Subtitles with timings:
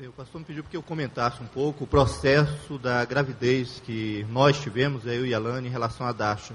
[0.00, 4.60] O pastor me pediu que eu comentasse um pouco o processo da gravidez que nós
[4.60, 6.52] tivemos, eu e a Lani, em relação à Dasha.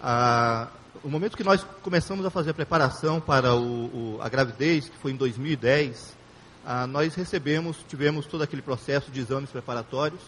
[0.00, 0.68] Ah,
[1.04, 4.96] o momento que nós começamos a fazer a preparação para o, o, a gravidez, que
[4.96, 6.16] foi em 2010,
[6.64, 10.22] ah, nós recebemos, tivemos todo aquele processo de exames preparatórios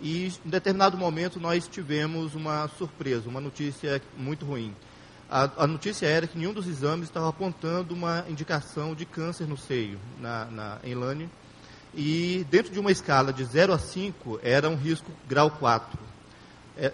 [0.00, 4.72] e em determinado momento nós tivemos uma surpresa, uma notícia muito ruim.
[5.28, 9.56] A, a notícia era que nenhum dos exames estava apontando uma indicação de câncer no
[9.56, 11.28] seio na, na, em Lani
[11.94, 15.98] e dentro de uma escala de 0 a 5 era um risco grau 4.
[16.76, 16.92] É,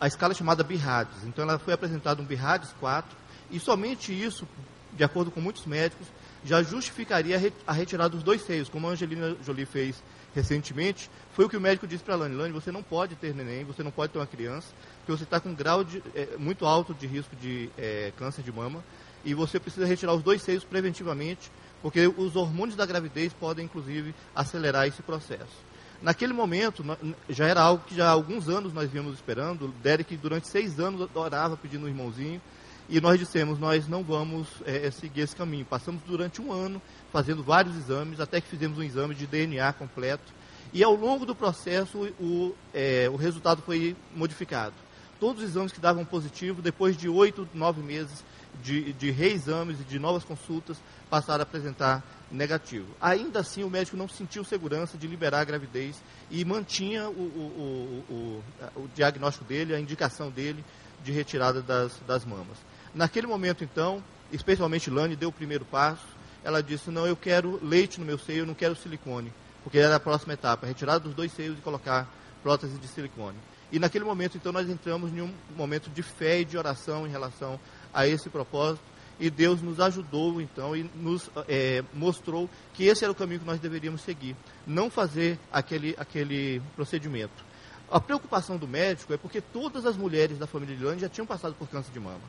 [0.00, 1.24] a escala é chamada BIRADS.
[1.24, 3.16] Então ela foi apresentada um BIRADS 4
[3.50, 4.46] e somente isso,
[4.92, 6.06] de acordo com muitos médicos,
[6.44, 10.00] já justificaria a retirada dos dois seios, como a Angelina Jolie fez
[10.32, 11.10] recentemente.
[11.32, 12.36] Foi o que o médico disse para a Lani.
[12.36, 15.40] Lani, você não pode ter neném, você não pode ter uma criança, porque você está
[15.40, 18.84] com um grau de, é, muito alto de risco de é, câncer de mama
[19.24, 21.50] e você precisa retirar os dois seios preventivamente
[21.86, 25.64] porque os hormônios da gravidez podem, inclusive, acelerar esse processo.
[26.02, 26.84] Naquele momento,
[27.28, 29.68] já era algo que já há alguns anos nós vínhamos esperando.
[29.84, 32.42] Derek, durante seis anos, orava pedindo um irmãozinho.
[32.88, 35.64] E nós dissemos, nós não vamos é, seguir esse caminho.
[35.64, 40.34] Passamos durante um ano fazendo vários exames, até que fizemos um exame de DNA completo.
[40.72, 44.74] E ao longo do processo, o, é, o resultado foi modificado.
[45.20, 48.24] Todos os exames que davam positivo, depois de oito, nove meses
[48.62, 50.76] de, de reexames e de novas consultas,
[51.08, 52.86] passaram a apresentar negativo.
[53.00, 58.04] Ainda assim, o médico não sentiu segurança de liberar a gravidez e mantinha o, o,
[58.10, 60.64] o, o diagnóstico dele, a indicação dele
[61.04, 62.58] de retirada das, das mamas.
[62.94, 66.06] Naquele momento, então, especialmente Lani deu o primeiro passo.
[66.42, 69.32] Ela disse: Não, eu quero leite no meu seio, eu não quero silicone,
[69.62, 72.08] porque era a próxima etapa, retirada dos dois seios e colocar
[72.42, 73.36] prótese de silicone.
[73.72, 77.10] E naquele momento, então, nós entramos em um momento de fé e de oração em
[77.10, 77.58] relação
[77.96, 78.84] a esse propósito
[79.18, 83.46] e Deus nos ajudou então e nos é, mostrou que esse era o caminho que
[83.46, 84.36] nós deveríamos seguir,
[84.66, 87.44] não fazer aquele, aquele procedimento.
[87.90, 91.26] A preocupação do médico é porque todas as mulheres da família de Lane já tinham
[91.26, 92.20] passado por câncer de mama.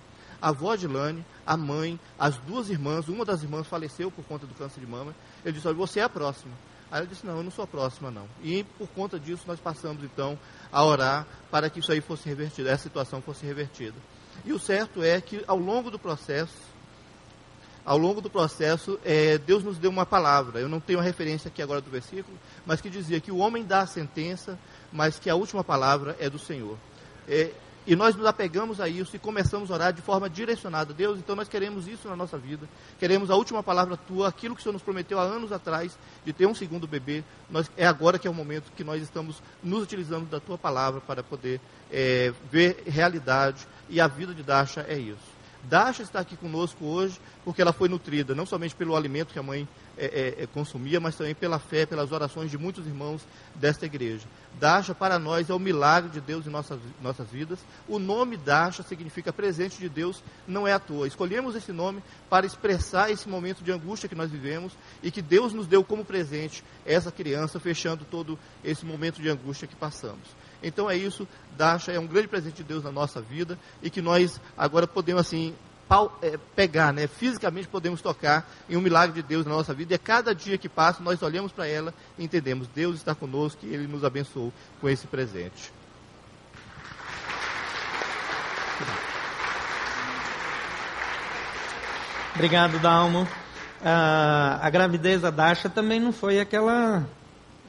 [0.42, 4.46] A avó de Lane, a mãe, as duas irmãs, uma das irmãs faleceu por conta
[4.46, 5.16] do câncer de mama.
[5.44, 6.54] Ele disse: Olha, você é a próxima.
[6.92, 8.28] Aí ela disse: Não, eu não sou a próxima, não.
[8.44, 10.38] E por conta disso, nós passamos então
[10.72, 13.96] a orar para que isso aí fosse revertido, essa situação fosse revertida.
[14.46, 16.68] E o certo é que ao longo do processo,
[17.86, 20.60] ao longo do processo, é, Deus nos deu uma palavra.
[20.60, 23.64] Eu não tenho a referência aqui agora do versículo, mas que dizia que o homem
[23.64, 24.60] dá a sentença,
[24.92, 26.78] mas que a última palavra é do Senhor.
[27.28, 27.52] É,
[27.88, 30.94] e nós nos apegamos a isso e começamos a orar de forma direcionada.
[30.94, 32.68] Deus, então nós queremos isso na nossa vida.
[33.00, 36.34] Queremos a última palavra tua, aquilo que o Senhor nos prometeu há anos atrás, de
[36.34, 37.24] ter um segundo bebê.
[37.50, 41.00] Nós, é agora que é o momento que nós estamos nos utilizando da tua palavra
[41.00, 43.66] para poder é, ver realidade.
[43.90, 45.38] E a vida de Dasha é isso.
[45.64, 49.44] Dasha está aqui conosco hoje porque ela foi nutrida não somente pelo alimento que a
[49.44, 53.26] mãe é, é, é, consumia, mas também pela fé, pelas orações de muitos irmãos
[53.56, 54.28] desta igreja.
[54.60, 57.60] Dasha para nós é o milagre de Deus em nossas, nossas vidas.
[57.88, 61.08] O nome Dasha significa presente de Deus, não é à toa.
[61.08, 65.54] Escolhemos esse nome para expressar esse momento de angústia que nós vivemos e que Deus
[65.54, 70.28] nos deu como presente essa criança, fechando todo esse momento de angústia que passamos.
[70.62, 74.02] Então é isso, Dasha é um grande presente de Deus na nossa vida e que
[74.02, 75.56] nós agora podemos assim
[76.56, 77.08] pegar, né?
[77.08, 79.94] fisicamente podemos tocar em um milagre de Deus na nossa vida.
[79.94, 83.66] E a cada dia que passa, nós olhamos para ela e entendemos: Deus está conosco
[83.66, 85.72] e Ele nos abençoou com esse presente.
[92.36, 93.28] Obrigado, Dalmo.
[93.84, 97.08] Ah, a gravidez da Dasha também não foi aquela,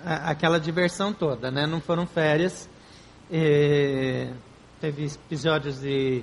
[0.05, 1.67] aquela diversão toda, né?
[1.67, 2.69] Não foram férias.
[3.31, 4.29] E
[4.81, 6.23] teve episódios de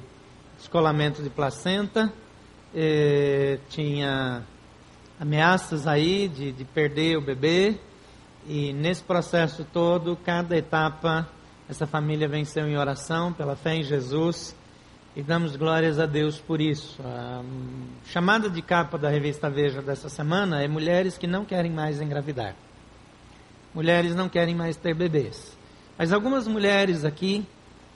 [0.57, 2.11] descolamento de placenta,
[2.73, 4.43] e tinha
[5.19, 7.75] ameaças aí de, de perder o bebê.
[8.47, 11.27] E nesse processo todo, cada etapa,
[11.69, 14.55] essa família venceu em oração, pela fé em Jesus.
[15.15, 17.01] E damos glórias a Deus por isso.
[17.01, 17.41] A
[18.05, 22.53] chamada de capa da revista Veja dessa semana é Mulheres que não querem mais engravidar.
[23.73, 25.57] Mulheres não querem mais ter bebês.
[25.97, 27.45] Mas algumas mulheres aqui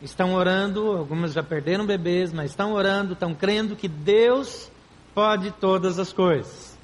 [0.01, 4.71] estão orando, algumas já perderam bebês, mas estão orando, estão crendo que Deus
[5.13, 6.77] pode todas as coisas.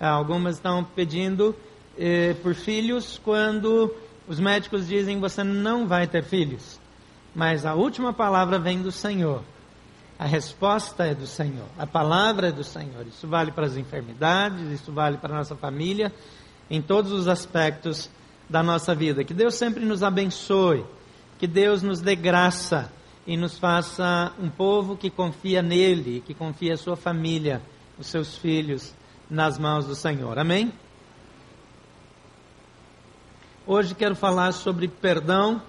[0.00, 1.54] Ah, algumas estão pedindo
[1.96, 3.94] eh, por filhos quando
[4.28, 6.78] os médicos dizem você não vai ter filhos.
[7.34, 9.42] Mas a última palavra vem do Senhor.
[10.18, 11.66] A resposta é do Senhor.
[11.78, 13.06] A palavra é do Senhor.
[13.06, 16.12] Isso vale para as enfermidades, isso vale para a nossa família,
[16.68, 18.10] em todos os aspectos
[18.48, 19.22] da nossa vida.
[19.24, 20.84] Que Deus sempre nos abençoe,
[21.38, 22.90] que Deus nos dê graça
[23.24, 27.62] e nos faça um povo que confia nele, que confia a sua família,
[27.96, 28.92] os seus filhos
[29.30, 30.36] nas mãos do Senhor.
[30.38, 30.72] Amém?
[33.64, 35.62] Hoje quero falar sobre perdão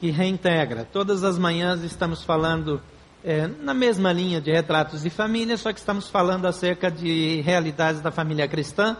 [0.00, 0.88] e reintegra.
[0.90, 2.80] Todas as manhãs estamos falando
[3.22, 8.00] é, na mesma linha de retratos de família, só que estamos falando acerca de realidades
[8.00, 8.96] da família cristã.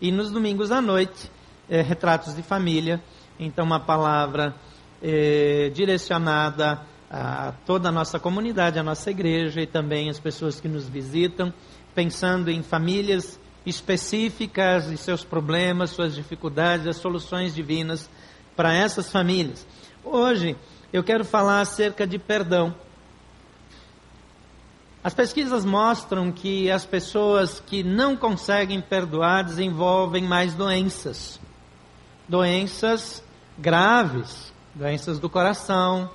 [0.00, 1.30] E nos domingos à noite,
[1.68, 3.02] é, retratos de família.
[3.38, 4.54] Então, uma palavra
[5.02, 6.80] é, direcionada
[7.10, 11.52] a toda a nossa comunidade, a nossa igreja e também as pessoas que nos visitam,
[11.94, 18.08] pensando em famílias específicas e seus problemas, suas dificuldades, as soluções divinas
[18.54, 19.66] para essas famílias.
[20.04, 20.56] Hoje
[20.92, 22.74] eu quero falar acerca de perdão.
[25.02, 31.40] As pesquisas mostram que as pessoas que não conseguem perdoar desenvolvem mais doenças.
[32.28, 33.24] Doenças
[33.58, 36.10] graves, doenças do coração,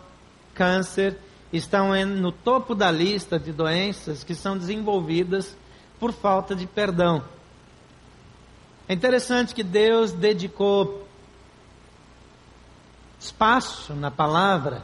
[0.53, 1.17] câncer,
[1.51, 5.55] estão no topo da lista de doenças que são desenvolvidas
[5.99, 7.23] por falta de perdão.
[8.87, 11.07] É interessante que Deus dedicou
[13.19, 14.83] espaço na palavra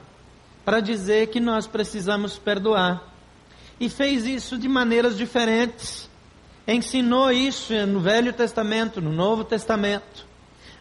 [0.65, 3.03] para dizer que nós precisamos perdoar.
[3.79, 6.09] E fez isso de maneiras diferentes.
[6.67, 10.30] Ensinou isso no Velho Testamento, no Novo Testamento.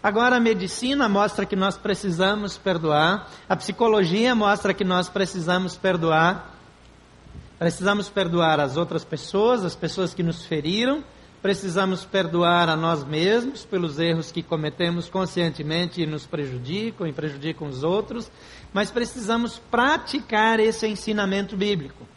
[0.02, 6.56] Agora a medicina mostra que nós precisamos perdoar, a psicologia mostra que nós precisamos perdoar.
[7.58, 11.04] Precisamos perdoar as outras pessoas, as pessoas que nos feriram,
[11.42, 17.68] precisamos perdoar a nós mesmos pelos erros que cometemos conscientemente e nos prejudicam e prejudicam
[17.68, 18.30] os outros,
[18.72, 22.08] mas precisamos praticar esse ensinamento bíblico.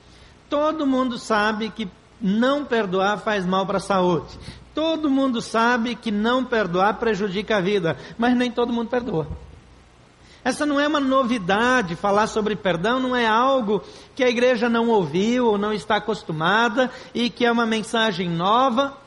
[0.50, 1.89] Todo mundo sabe que
[2.21, 4.39] não perdoar faz mal para a saúde.
[4.73, 9.27] Todo mundo sabe que não perdoar prejudica a vida, mas nem todo mundo perdoa.
[10.43, 13.81] Essa não é uma novidade, falar sobre perdão não é algo
[14.13, 18.97] que a igreja não ouviu ou não está acostumada e que é uma mensagem nova.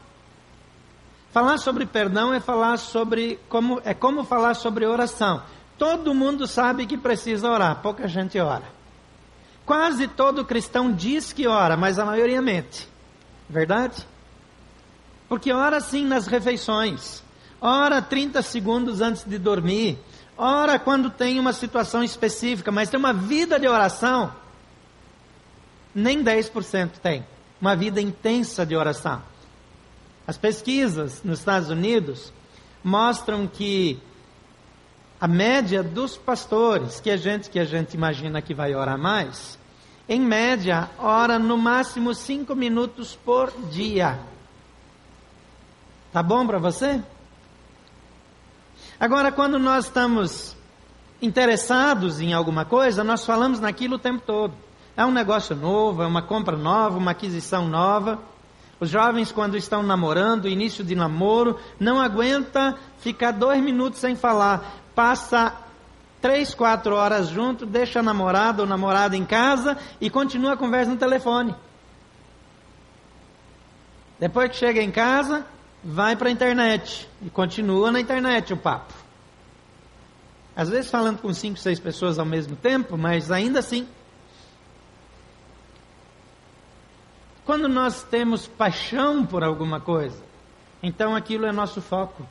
[1.33, 5.43] Falar sobre perdão é falar sobre como é como falar sobre oração.
[5.77, 8.65] Todo mundo sabe que precisa orar, pouca gente ora.
[9.67, 12.89] Quase todo cristão diz que ora, mas a maioria mente.
[13.47, 14.07] Verdade?
[15.29, 17.23] Porque ora sim nas refeições.
[17.61, 19.99] Ora 30 segundos antes de dormir.
[20.37, 24.33] Ora quando tem uma situação específica, mas tem uma vida de oração.
[25.95, 27.25] Nem 10% tem.
[27.61, 29.23] Uma vida intensa de oração.
[30.27, 32.33] As pesquisas nos Estados Unidos
[32.85, 33.99] mostram que
[35.21, 39.59] a média dos pastores, que é gente que a gente imagina que vai orar mais,
[40.09, 44.19] em média, ora no máximo cinco minutos por dia.
[46.17, 47.03] Tá bom para você?
[48.99, 50.57] Agora, quando nós estamos
[51.21, 54.55] interessados em alguma coisa, nós falamos naquilo o tempo todo.
[54.97, 58.19] É um negócio novo, é uma compra nova, uma aquisição nova.
[58.81, 64.75] Os jovens, quando estão namorando, início de namoro, não aguenta ficar dois minutos sem falar.
[64.95, 65.55] Passa
[66.23, 70.91] três, quatro horas junto, deixa a namorada ou namorada em casa e continua a conversa
[70.91, 71.55] no telefone.
[74.19, 75.45] Depois que chega em casa,
[75.87, 78.93] vai para a internet e continua na internet o papo.
[80.55, 83.87] Às vezes falando com cinco, seis pessoas ao mesmo tempo, mas ainda assim
[87.47, 90.21] Quando nós temos paixão por alguma coisa,
[90.83, 92.27] então aquilo é nosso foco.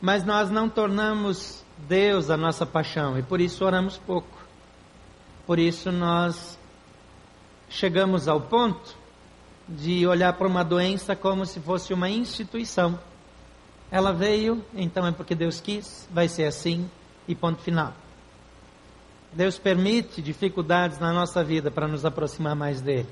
[0.00, 4.46] Mas nós não tornamos Deus a nossa paixão e por isso oramos pouco.
[5.44, 6.56] Por isso nós
[7.68, 8.96] chegamos ao ponto
[9.68, 12.98] de olhar para uma doença como se fosse uma instituição.
[13.90, 16.88] Ela veio, então é porque Deus quis, vai ser assim
[17.26, 17.92] e ponto final.
[19.32, 23.08] Deus permite dificuldades na nossa vida para nos aproximar mais dele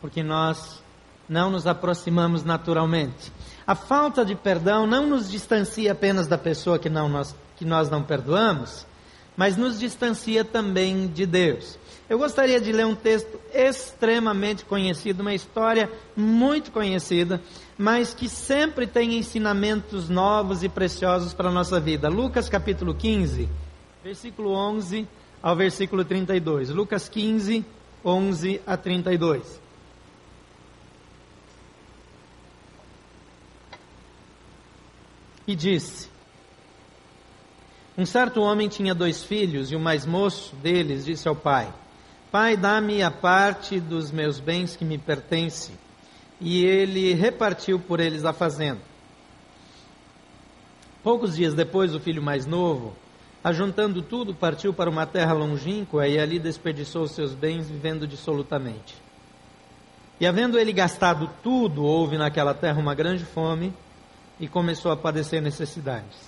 [0.00, 0.82] porque nós
[1.28, 3.32] não nos aproximamos naturalmente.
[3.66, 7.90] A falta de perdão não nos distancia apenas da pessoa que, não nós, que nós
[7.90, 8.86] não perdoamos,
[9.36, 11.78] mas nos distancia também de Deus.
[12.08, 17.40] Eu gostaria de ler um texto extremamente conhecido, uma história muito conhecida,
[17.76, 22.08] mas que sempre tem ensinamentos novos e preciosos para a nossa vida.
[22.08, 23.48] Lucas capítulo 15,
[24.02, 25.06] versículo 11
[25.42, 26.70] ao versículo 32.
[26.70, 27.64] Lucas 15,
[28.04, 29.68] 11 a 32.
[35.48, 36.10] e disse:
[37.96, 41.72] Um certo homem tinha dois filhos, e o mais moço deles disse ao pai:
[42.30, 45.72] Pai, dá-me a parte dos meus bens que me pertence.
[46.38, 48.80] E ele repartiu por eles a fazenda.
[51.02, 52.94] Poucos dias depois, o filho mais novo,
[53.42, 58.94] ajuntando tudo, partiu para uma terra longínqua e ali desperdiçou seus bens, vivendo dissolutamente.
[60.20, 63.72] E havendo ele gastado tudo, houve naquela terra uma grande fome
[64.38, 66.18] e começou a padecer necessidades.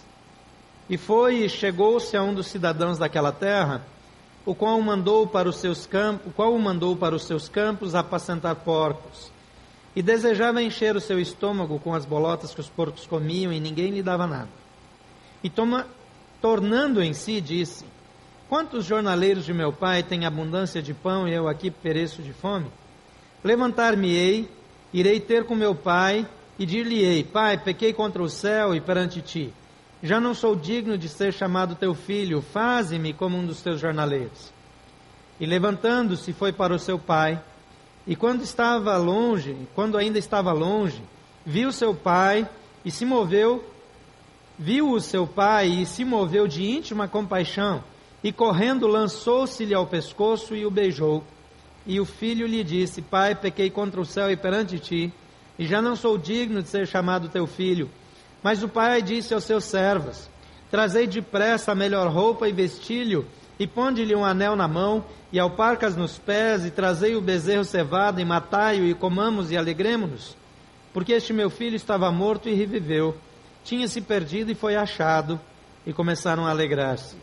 [0.89, 3.85] E foi e chegou-se a um dos cidadãos daquela terra,
[4.45, 7.95] o qual o mandou para os seus campos, qual o mandou para os seus campos
[7.95, 9.31] apacentar porcos.
[9.95, 13.91] E desejava encher o seu estômago com as bolotas que os porcos comiam, e ninguém
[13.91, 14.49] lhe dava nada.
[15.43, 15.87] E toma,
[16.41, 17.85] tornando em si, disse:
[18.49, 22.67] Quantos jornaleiros de meu pai têm abundância de pão e eu aqui pereço de fome?
[23.43, 24.49] Levantar-me-ei,
[24.93, 26.27] irei ter com meu pai
[26.59, 29.53] e dir-lhe-ei: Pai, pequei contra o céu e perante ti
[30.03, 34.53] já não sou digno de ser chamado teu filho, faze-me como um dos teus jornaleiros.
[35.39, 37.43] E levantando-se, foi para o seu pai.
[38.07, 41.03] E quando estava longe, quando ainda estava longe,
[41.45, 42.49] viu seu pai
[42.85, 43.65] e se moveu,
[44.59, 47.83] viu o seu pai e se moveu de íntima compaixão,
[48.23, 51.25] e correndo lançou-se-lhe ao pescoço e o beijou.
[51.87, 55.13] E o filho lhe disse: Pai, pequei contra o céu e perante ti,
[55.59, 57.91] e já não sou digno de ser chamado teu filho.
[58.43, 60.29] Mas o pai disse aos seus servos:
[60.71, 63.27] Trazei depressa a melhor roupa e vestilho,
[63.59, 68.21] e ponde-lhe um anel na mão, e alparcas nos pés, e trazei o bezerro cevado,
[68.21, 70.37] e matai-o, e comamos e alegremos-nos.
[70.93, 73.17] Porque este meu filho estava morto e reviveu,
[73.65, 75.39] tinha se perdido e foi achado,
[75.87, 77.17] e começaram a alegrar-se.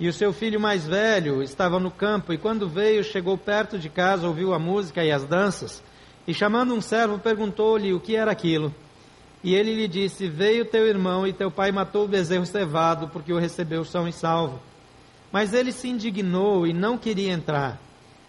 [0.00, 3.88] E o seu filho mais velho estava no campo, e quando veio, chegou perto de
[3.88, 5.82] casa, ouviu a música e as danças,
[6.26, 8.74] e chamando um servo, perguntou-lhe o que era aquilo.
[9.42, 13.32] E ele lhe disse: Veio teu irmão e teu pai matou o bezerro cevado, porque
[13.32, 14.60] o recebeu são e salvo.
[15.32, 17.80] Mas ele se indignou e não queria entrar.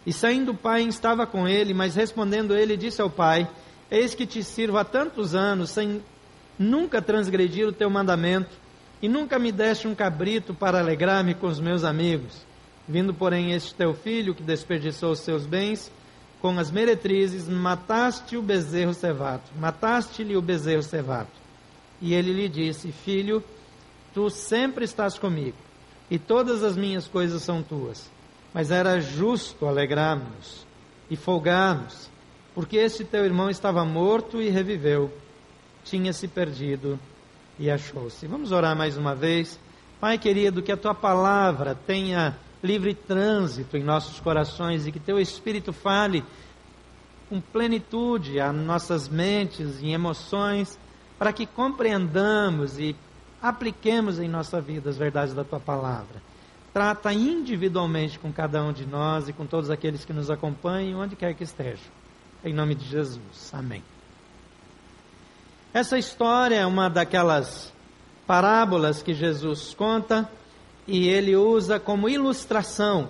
[0.05, 3.47] E saindo o pai estava com ele, mas respondendo ele, disse ao pai:
[3.91, 6.01] Eis que te sirvo há tantos anos, sem
[6.57, 8.49] nunca transgredir o teu mandamento,
[9.01, 12.45] e nunca me deste um cabrito para alegrar-me com os meus amigos.
[12.87, 15.91] Vindo, porém, este teu filho, que desperdiçou os seus bens,
[16.43, 21.29] com as meretrizes, mataste o bezerro cevado, mataste-lhe o bezerro cevado.
[22.01, 23.41] E ele lhe disse: Filho,
[24.13, 25.55] tu sempre estás comigo,
[26.11, 28.11] e todas as minhas coisas são tuas.
[28.53, 30.67] Mas era justo alegrarmos
[31.09, 32.09] e folgarmos,
[32.53, 35.13] porque este teu irmão estava morto e reviveu,
[35.85, 36.99] tinha se perdido
[37.57, 38.27] e achou-se.
[38.27, 39.57] Vamos orar mais uma vez.
[39.97, 45.19] Pai querido, que a tua palavra tenha livre trânsito em nossos corações e que teu
[45.19, 46.23] Espírito fale
[47.27, 50.79] com plenitude a nossas mentes e emoções,
[51.19, 52.95] para que compreendamos e
[53.41, 56.21] apliquemos em nossa vida as verdades da tua palavra.
[56.73, 61.15] Trata individualmente com cada um de nós e com todos aqueles que nos acompanham, onde
[61.15, 61.91] quer que estejam.
[62.43, 63.53] Em nome de Jesus.
[63.53, 63.83] Amém.
[65.73, 67.73] Essa história é uma daquelas
[68.25, 70.29] parábolas que Jesus conta
[70.87, 73.09] e ele usa como ilustração.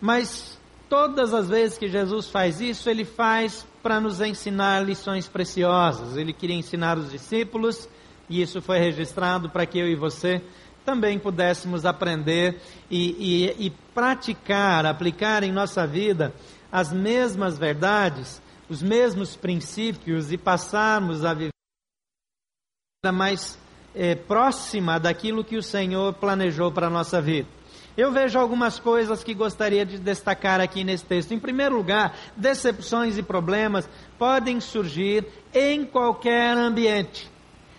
[0.00, 0.58] Mas
[0.88, 6.16] todas as vezes que Jesus faz isso, ele faz para nos ensinar lições preciosas.
[6.16, 7.88] Ele queria ensinar os discípulos,
[8.28, 10.42] e isso foi registrado para que eu e você
[10.84, 12.60] também pudéssemos aprender
[12.90, 13.10] e,
[13.58, 16.34] e, e praticar, aplicar em nossa vida
[16.72, 21.50] as mesmas verdades, os mesmos princípios e passarmos a viver
[23.12, 23.58] mais
[23.94, 27.48] é, próxima daquilo que o Senhor planejou para a nossa vida.
[27.96, 31.34] Eu vejo algumas coisas que gostaria de destacar aqui nesse texto.
[31.34, 37.30] Em primeiro lugar, decepções e problemas podem surgir em qualquer ambiente,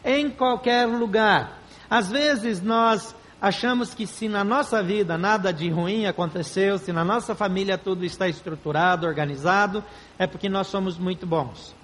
[0.04, 1.60] em qualquer lugar.
[1.90, 7.04] Às vezes nós achamos que se na nossa vida nada de ruim aconteceu, se na
[7.04, 9.84] nossa família tudo está estruturado, organizado,
[10.20, 11.81] é porque nós somos muito bons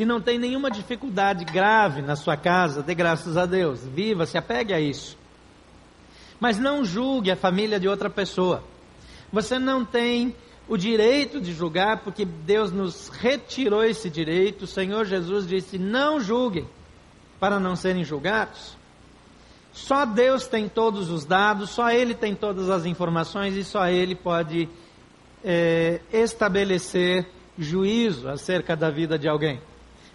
[0.00, 4.38] se não tem nenhuma dificuldade grave na sua casa, dê graças a Deus, viva, se
[4.38, 5.14] apegue a isso.
[6.40, 8.64] Mas não julgue a família de outra pessoa.
[9.30, 10.34] Você não tem
[10.66, 14.62] o direito de julgar, porque Deus nos retirou esse direito.
[14.62, 16.66] O Senhor Jesus disse: não julguem,
[17.38, 18.78] para não serem julgados.
[19.70, 24.14] Só Deus tem todos os dados, só Ele tem todas as informações e só Ele
[24.14, 24.66] pode
[25.44, 27.28] é, estabelecer
[27.58, 29.60] juízo acerca da vida de alguém.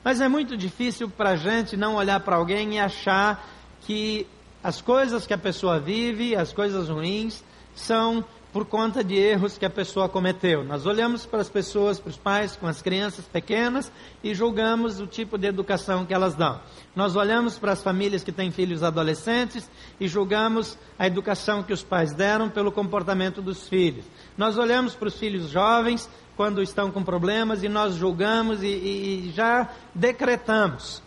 [0.05, 3.43] Mas é muito difícil para a gente não olhar para alguém e achar
[3.81, 4.27] que
[4.63, 7.43] as coisas que a pessoa vive, as coisas ruins,
[7.73, 8.23] são
[8.55, 10.63] por conta de erros que a pessoa cometeu.
[10.63, 13.91] Nós olhamos para as pessoas, para os pais com as crianças pequenas
[14.23, 16.61] e julgamos o tipo de educação que elas dão.
[16.95, 19.69] Nós olhamos para as famílias que têm filhos adolescentes
[19.99, 24.05] e julgamos a educação que os pais deram pelo comportamento dos filhos.
[24.37, 29.27] Nós olhamos para os filhos jovens quando estão com problemas e nós julgamos e, e,
[29.27, 31.03] e já decretamos.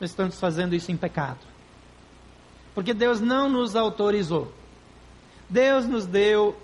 [0.00, 1.40] Nós estamos fazendo isso em pecado.
[2.76, 4.56] Porque Deus não nos autorizou.
[5.48, 6.56] Deus nos deu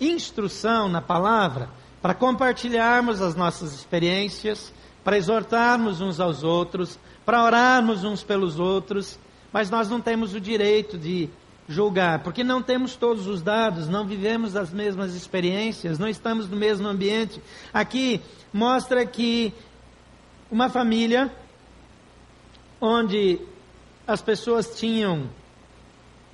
[0.00, 1.68] instrução na palavra
[2.00, 4.72] para compartilharmos as nossas experiências,
[5.02, 9.18] para exortarmos uns aos outros, para orarmos uns pelos outros,
[9.52, 11.28] mas nós não temos o direito de
[11.68, 16.56] julgar, porque não temos todos os dados, não vivemos as mesmas experiências, não estamos no
[16.56, 17.42] mesmo ambiente.
[17.72, 18.22] Aqui
[18.52, 19.52] mostra que
[20.50, 21.32] uma família
[22.80, 23.40] onde
[24.06, 25.28] as pessoas tinham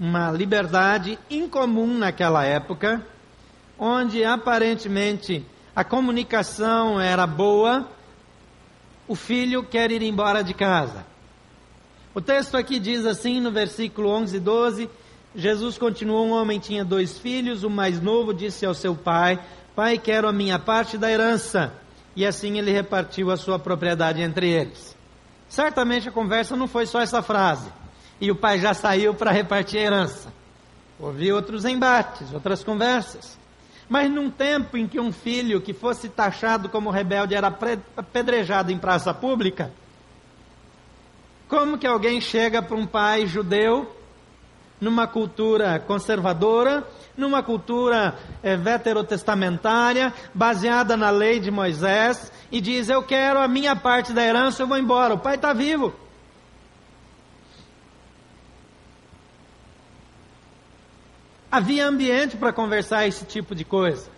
[0.03, 3.07] uma liberdade incomum naquela época,
[3.79, 7.89] onde aparentemente a comunicação era boa,
[9.07, 11.07] o filho quer ir embora de casa.
[12.13, 14.91] O texto aqui diz assim no versículo 11 e 12:
[15.37, 19.39] Jesus continuou: Um homem tinha dois filhos, o mais novo disse ao seu pai:
[19.73, 21.73] Pai, quero a minha parte da herança.
[22.17, 24.97] E assim ele repartiu a sua propriedade entre eles.
[25.49, 27.71] Certamente a conversa não foi só essa frase.
[28.23, 30.33] E o pai já saiu para repartir a herança.
[30.97, 33.37] Houve outros embates, outras conversas.
[33.89, 37.49] Mas num tempo em que um filho que fosse taxado como rebelde era
[37.97, 39.73] apedrejado em praça pública,
[41.49, 43.93] como que alguém chega para um pai judeu,
[44.81, 46.87] numa cultura conservadora,
[47.17, 53.75] numa cultura é, veterotestamentária, baseada na lei de Moisés, e diz: Eu quero a minha
[53.75, 55.15] parte da herança, eu vou embora.
[55.15, 55.93] O pai está vivo.
[61.53, 64.11] Havia ambiente para conversar esse tipo de coisa.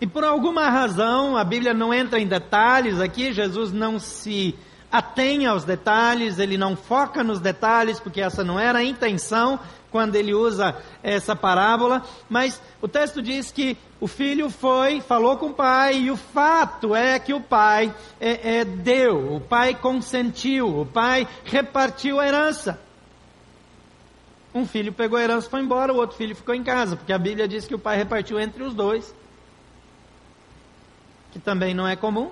[0.00, 4.58] E por alguma razão, a Bíblia não entra em detalhes aqui, Jesus não se
[4.90, 9.60] atém aos detalhes, ele não foca nos detalhes, porque essa não era a intenção
[9.90, 15.46] quando ele usa essa parábola, mas o texto diz que o filho foi, falou com
[15.46, 20.80] o pai, e o fato é que o pai é, é, deu, o pai consentiu,
[20.80, 22.83] o pai repartiu a herança.
[24.54, 27.12] Um filho pegou a herança e foi embora, o outro filho ficou em casa, porque
[27.12, 29.12] a Bíblia diz que o pai repartiu entre os dois,
[31.32, 32.30] que também não é comum.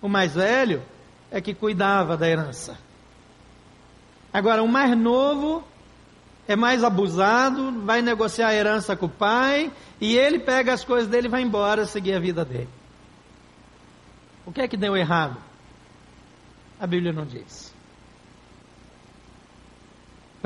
[0.00, 0.80] O mais velho
[1.28, 2.78] é que cuidava da herança.
[4.32, 5.64] Agora, o mais novo
[6.46, 11.08] é mais abusado, vai negociar a herança com o pai, e ele pega as coisas
[11.08, 12.68] dele e vai embora seguir a vida dele.
[14.46, 15.36] O que é que deu errado?
[16.78, 17.67] A Bíblia não diz.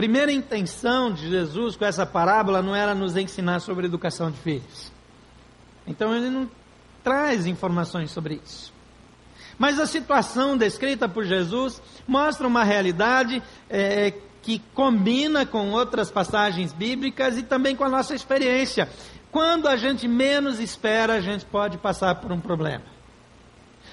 [0.02, 4.90] Primeira intenção de Jesus com essa parábola não era nos ensinar sobre educação de filhos.
[5.86, 6.50] Então ele não
[7.04, 8.74] traz informações sobre isso.
[9.56, 14.12] Mas a situação descrita por Jesus mostra uma realidade é,
[14.42, 18.88] que combina com outras passagens bíblicas e também com a nossa experiência.
[19.30, 22.82] Quando a gente menos espera, a gente pode passar por um problema.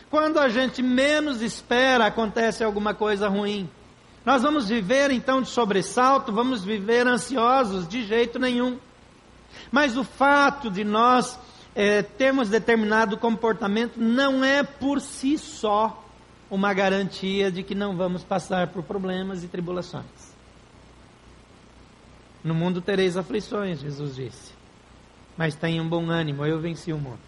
[0.09, 3.69] Quando a gente menos espera, acontece alguma coisa ruim.
[4.25, 8.77] Nós vamos viver então de sobressalto, vamos viver ansiosos de jeito nenhum.
[9.71, 11.39] Mas o fato de nós
[11.75, 16.03] é, termos determinado comportamento não é por si só
[16.49, 20.05] uma garantia de que não vamos passar por problemas e tribulações.
[22.43, 24.53] No mundo tereis aflições, Jesus disse.
[25.37, 27.19] Mas tenham bom ânimo, eu venci o mundo.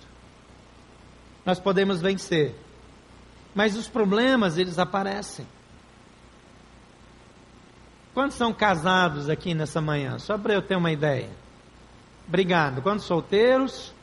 [1.46, 2.56] Nós podemos vencer.
[3.54, 5.46] Mas os problemas, eles aparecem.
[8.14, 10.20] Quantos são casados aqui nessa manhã?
[10.20, 11.30] Só para eu ter uma ideia.
[12.28, 12.82] Obrigado.
[12.82, 13.94] Quantos solteiros?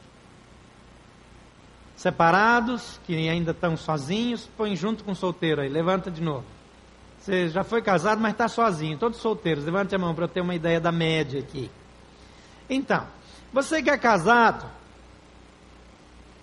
[1.97, 5.69] Separados, que ainda estão sozinhos, põe junto com solteiro aí.
[5.69, 6.45] Levanta de novo.
[7.21, 8.97] Você já foi casado, mas está sozinho.
[8.97, 9.65] Todos solteiros.
[9.65, 11.71] Levante a mão para eu ter uma ideia da média aqui.
[12.71, 13.07] Então,
[13.53, 14.65] você que é casado,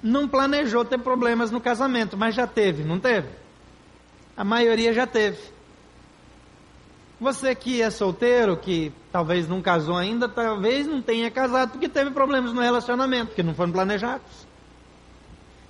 [0.03, 3.29] não planejou ter problemas no casamento, mas já teve, não teve?
[4.37, 5.54] A maioria já teve.
[7.25, 12.11] Você que é solteiro, que talvez não casou ainda, talvez não tenha casado porque teve
[12.11, 14.45] problemas no relacionamento, que não foram planejados.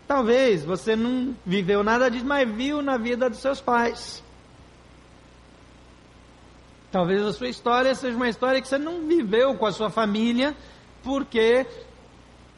[0.06, 4.22] Talvez você não viveu nada disso, mas viu na vida dos seus pais.
[6.91, 10.54] Talvez a sua história seja uma história que você não viveu com a sua família,
[11.06, 11.65] porque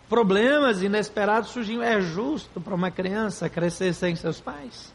[0.10, 1.84] problemas inesperados surgiram.
[1.84, 4.92] É justo para uma criança crescer sem seus pais?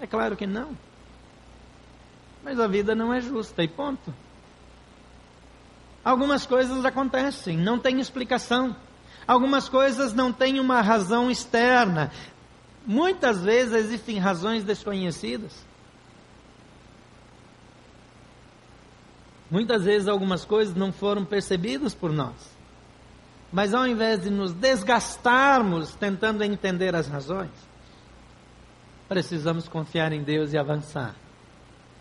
[0.00, 0.76] É claro que não.
[2.44, 4.12] Mas a vida não é justa e ponto.
[6.04, 8.74] Algumas coisas acontecem, não tem explicação.
[9.26, 12.10] Algumas coisas não têm uma razão externa.
[12.84, 15.52] Muitas vezes existem razões desconhecidas.
[19.48, 22.34] Muitas vezes algumas coisas não foram percebidas por nós.
[23.52, 27.50] Mas ao invés de nos desgastarmos tentando entender as razões,
[29.08, 31.14] precisamos confiar em Deus e avançar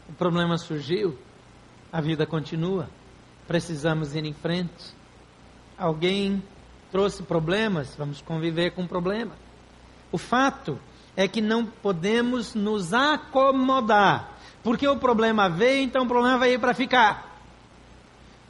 [0.09, 1.17] o problema surgiu,
[1.91, 2.89] a vida continua,
[3.47, 4.93] precisamos ir em frente.
[5.77, 6.41] Alguém
[6.91, 9.33] trouxe problemas, vamos conviver com o problema.
[10.11, 10.79] O fato
[11.15, 16.73] é que não podemos nos acomodar, porque o problema veio, então o problema veio para
[16.73, 17.31] ficar.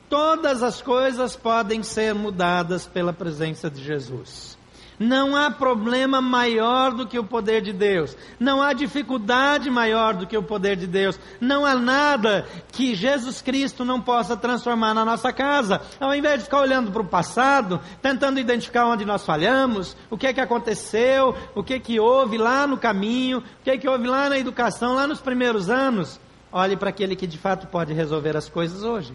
[0.09, 4.57] Todas as coisas podem ser mudadas pela presença de Jesus.
[5.03, 8.15] Não há problema maior do que o poder de Deus.
[8.39, 11.19] Não há dificuldade maior do que o poder de Deus.
[11.39, 15.81] Não há nada que Jesus Cristo não possa transformar na nossa casa.
[15.99, 20.27] Ao invés de ficar olhando para o passado, tentando identificar onde nós falhamos, o que
[20.27, 23.89] é que aconteceu, o que é que houve lá no caminho, o que é que
[23.89, 26.19] houve lá na educação, lá nos primeiros anos,
[26.51, 29.11] olhe para aquele que de fato pode resolver as coisas hoje.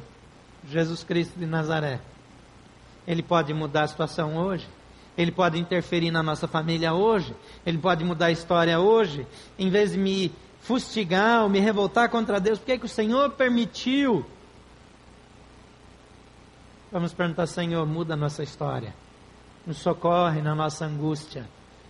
[0.68, 2.00] Jesus Cristo de Nazaré.
[3.06, 4.66] Ele pode mudar a situação hoje.
[5.16, 9.26] Ele pode interferir na nossa família hoje, Ele pode mudar a história hoje,
[9.58, 12.88] em vez de me fustigar ou me revoltar contra Deus, por que, é que o
[12.88, 14.26] Senhor permitiu?
[16.90, 18.94] Vamos perguntar, Senhor, muda a nossa história,
[19.66, 21.48] nos socorre na nossa angústia,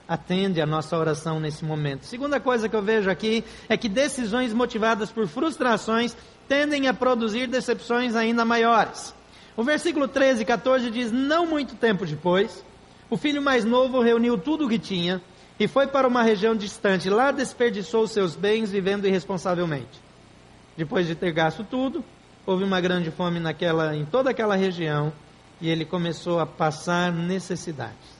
[0.09, 2.05] atende a nossa oração nesse momento.
[2.05, 6.17] Segunda coisa que eu vejo aqui é que decisões motivadas por frustrações
[6.49, 9.15] tendem a produzir decepções ainda maiores.
[9.57, 12.65] O versículo 13 e 14 diz: Não muito tempo depois,
[13.09, 15.23] o filho mais novo reuniu tudo o que tinha
[15.59, 17.09] e foi para uma região distante.
[17.09, 20.01] Lá desperdiçou seus bens vivendo irresponsavelmente.
[20.77, 22.05] Depois de ter gasto tudo,
[22.45, 25.12] houve uma grande fome naquela, em toda aquela região
[25.61, 28.16] e ele começou a passar necessidades.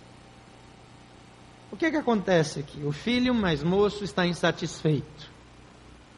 [1.71, 2.83] O que, é que acontece aqui?
[2.85, 5.31] O filho mais moço está insatisfeito.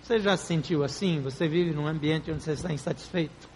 [0.02, 1.20] Você já se sentiu assim?
[1.20, 3.48] Você vive num ambiente onde você está insatisfeito?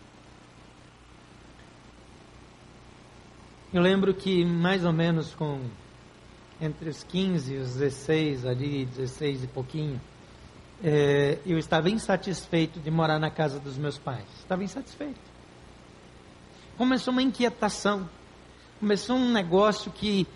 [3.73, 5.59] Eu lembro que mais ou menos com
[6.61, 9.99] entre os 15 e os 16 ali, 16 e pouquinho,
[10.85, 14.27] é, eu estava insatisfeito de morar na casa dos meus pais.
[14.39, 15.19] Estava insatisfeito.
[16.77, 18.07] Começou uma inquietação.
[18.79, 20.27] Começou um negócio que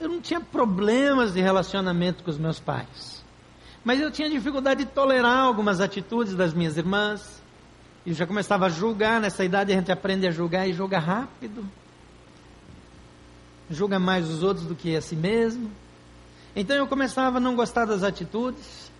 [0.00, 3.24] eu não tinha problemas de relacionamento com os meus pais.
[3.84, 7.40] Mas eu tinha dificuldade de tolerar algumas atitudes das minhas irmãs.
[8.04, 11.64] E já começava a julgar, nessa idade a gente aprende a julgar e julga rápido
[13.70, 15.70] julga mais os outros do que a si mesmo.
[16.54, 18.90] Então eu começava a não gostar das atitudes.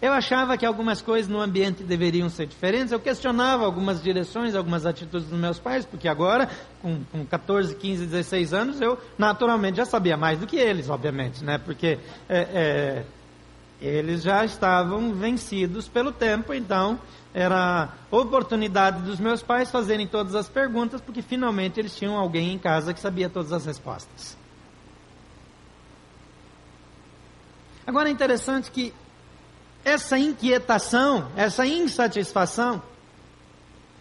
[0.00, 2.90] Eu achava que algumas coisas no ambiente deveriam ser diferentes.
[2.90, 8.06] Eu questionava algumas direções, algumas atitudes dos meus pais, porque agora, com, com 14, 15,
[8.06, 11.56] 16 anos, eu naturalmente já sabia mais do que eles, obviamente, né?
[11.56, 13.04] Porque é, é,
[13.80, 16.98] eles já estavam vencidos pelo tempo, então
[17.34, 22.58] era oportunidade dos meus pais fazerem todas as perguntas, porque finalmente eles tinham alguém em
[22.58, 24.36] casa que sabia todas as respostas.
[27.86, 28.94] Agora é interessante que
[29.84, 32.82] essa inquietação, essa insatisfação,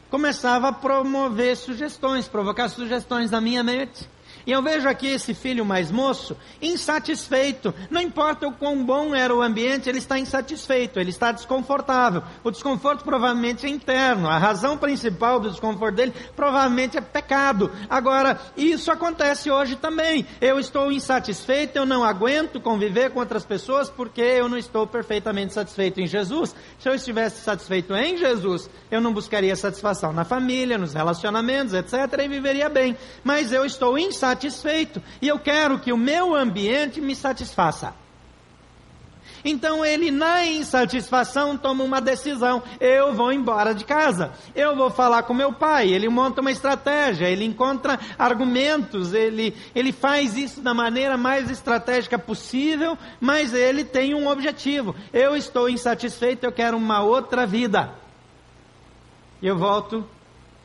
[0.10, 4.08] começava a promover sugestões, provocar sugestões na minha mente.
[4.46, 7.74] E eu vejo aqui esse filho mais moço insatisfeito.
[7.90, 12.24] Não importa o quão bom era o ambiente, ele está insatisfeito, ele está desconfortável.
[12.44, 14.28] O desconforto provavelmente é interno.
[14.28, 17.72] A razão principal do desconforto dele provavelmente é pecado.
[17.90, 20.26] Agora, isso acontece hoje também.
[20.40, 25.54] Eu estou insatisfeito, eu não aguento conviver com outras pessoas porque eu não estou perfeitamente
[25.54, 26.56] satisfeito em Jesus.
[26.80, 31.94] Se eu estivesse satisfeito em Jesus, eu não buscaria satisfação na família, nos relacionamentos, etc.
[32.24, 32.98] e viveria bem.
[33.24, 35.02] Mas eu estou insatisfeito satisfeito.
[35.22, 37.94] E eu quero que o meu ambiente me satisfaça.
[39.44, 45.24] Então ele, na insatisfação, toma uma decisão: eu vou embora de casa, eu vou falar
[45.24, 45.90] com meu pai.
[45.90, 52.20] Ele monta uma estratégia, ele encontra argumentos, ele, ele faz isso da maneira mais estratégica
[52.20, 57.96] possível, mas ele tem um objetivo: eu estou insatisfeito, eu quero uma outra vida.
[59.42, 60.08] E eu volto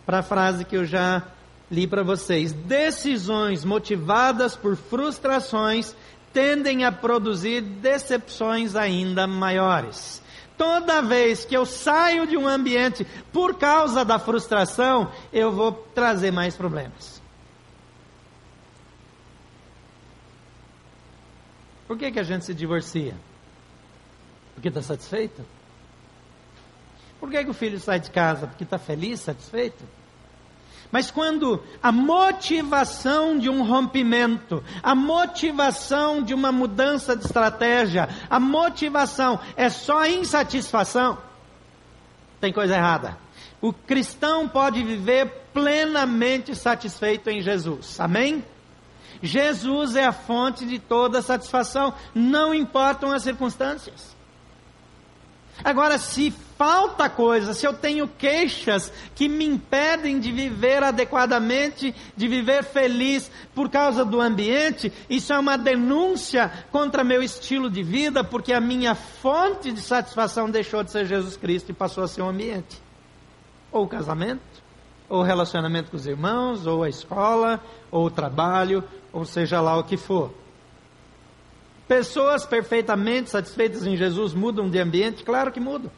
[0.05, 1.23] para a frase que eu já
[1.71, 5.95] li para vocês, decisões motivadas por frustrações
[6.33, 10.23] tendem a produzir decepções ainda maiores.
[10.57, 16.31] Toda vez que eu saio de um ambiente por causa da frustração, eu vou trazer
[16.31, 17.21] mais problemas.
[21.87, 23.15] Por que, que a gente se divorcia?
[24.55, 25.45] Porque está satisfeito?
[27.21, 28.47] Por que, que o filho sai de casa?
[28.47, 29.85] Porque está feliz, satisfeito?
[30.91, 38.39] Mas quando a motivação de um rompimento, a motivação de uma mudança de estratégia, a
[38.41, 41.19] motivação é só insatisfação,
[42.41, 43.19] tem coisa errada.
[43.61, 47.99] O cristão pode viver plenamente satisfeito em Jesus.
[47.99, 48.45] Amém?
[49.23, 54.16] Jesus é a fonte de toda satisfação, não importam as circunstâncias.
[55.65, 62.29] Agora, se falta coisa, se eu tenho queixas que me impedem de viver adequadamente, de
[62.29, 68.23] viver feliz por causa do ambiente, isso é uma denúncia contra meu estilo de vida,
[68.23, 72.23] porque a minha fonte de satisfação deixou de ser Jesus Cristo e passou a ser
[72.23, 72.81] o ambiente.
[73.73, 74.41] Ou o casamento,
[75.09, 79.77] ou o relacionamento com os irmãos, ou a escola, ou o trabalho, ou seja lá
[79.77, 80.33] o que for.
[81.89, 85.23] Pessoas perfeitamente satisfeitas em Jesus mudam de ambiente?
[85.23, 85.91] Claro que mudam,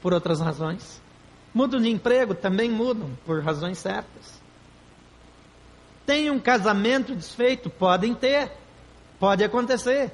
[0.00, 1.02] por outras razões.
[1.52, 2.34] Mudam de emprego?
[2.34, 4.40] Também mudam, por razões certas.
[6.06, 7.68] Tem um casamento desfeito?
[7.68, 8.52] Podem ter,
[9.18, 10.12] pode acontecer.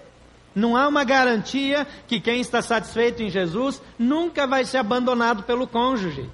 [0.55, 5.67] Não há uma garantia que quem está satisfeito em Jesus nunca vai ser abandonado pelo
[5.67, 6.29] cônjuge.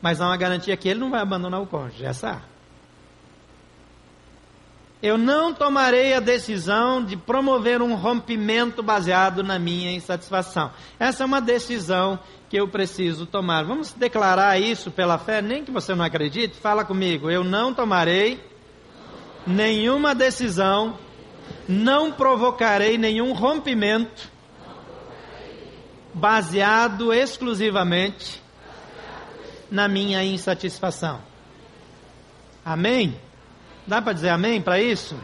[0.00, 2.42] Mas há uma garantia que ele não vai abandonar o cônjuge, essa.
[5.00, 10.72] Eu não tomarei a decisão de promover um rompimento baseado na minha insatisfação.
[10.98, 13.64] Essa é uma decisão que eu preciso tomar.
[13.64, 17.30] Vamos declarar isso pela fé, nem que você não acredite, fala comigo.
[17.30, 18.42] Eu não tomarei
[19.46, 20.98] nenhuma decisão,
[21.68, 24.28] não provocarei nenhum rompimento
[26.12, 28.42] baseado exclusivamente
[29.70, 31.20] na minha insatisfação.
[32.64, 33.27] Amém?
[33.88, 35.18] Dá para dizer amém para isso?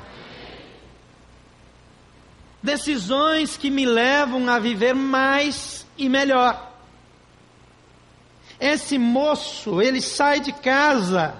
[2.63, 6.73] Decisões que me levam a viver mais e melhor.
[8.59, 11.35] Esse moço, ele sai de casa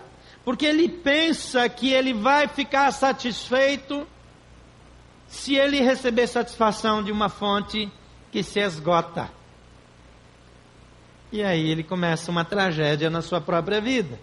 [0.45, 4.07] porque ele pensa que ele vai ficar satisfeito
[5.27, 7.91] se ele receber satisfação de uma fonte
[8.31, 9.31] que se esgota.
[11.33, 14.21] E aí ele começa uma tragédia na sua própria vida.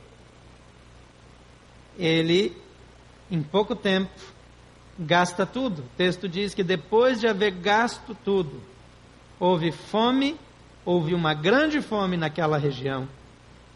[1.98, 2.61] Ele
[3.32, 4.12] em pouco tempo,
[5.00, 5.84] gasta tudo.
[5.84, 8.62] O texto diz que depois de haver gasto tudo,
[9.40, 10.38] houve fome,
[10.86, 13.08] houve uma grande fome naquela região,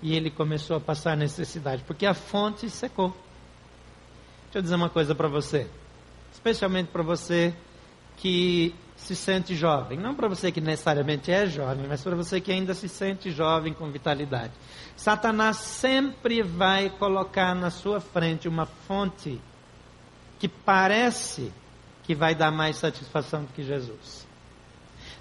[0.01, 3.09] e ele começou a passar necessidade, porque a fonte secou.
[4.43, 5.67] Deixa eu dizer uma coisa para você,
[6.33, 7.53] especialmente para você
[8.17, 12.51] que se sente jovem, não para você que necessariamente é jovem, mas para você que
[12.51, 14.53] ainda se sente jovem com vitalidade.
[14.95, 19.39] Satanás sempre vai colocar na sua frente uma fonte
[20.39, 21.53] que parece
[22.03, 24.25] que vai dar mais satisfação do que Jesus.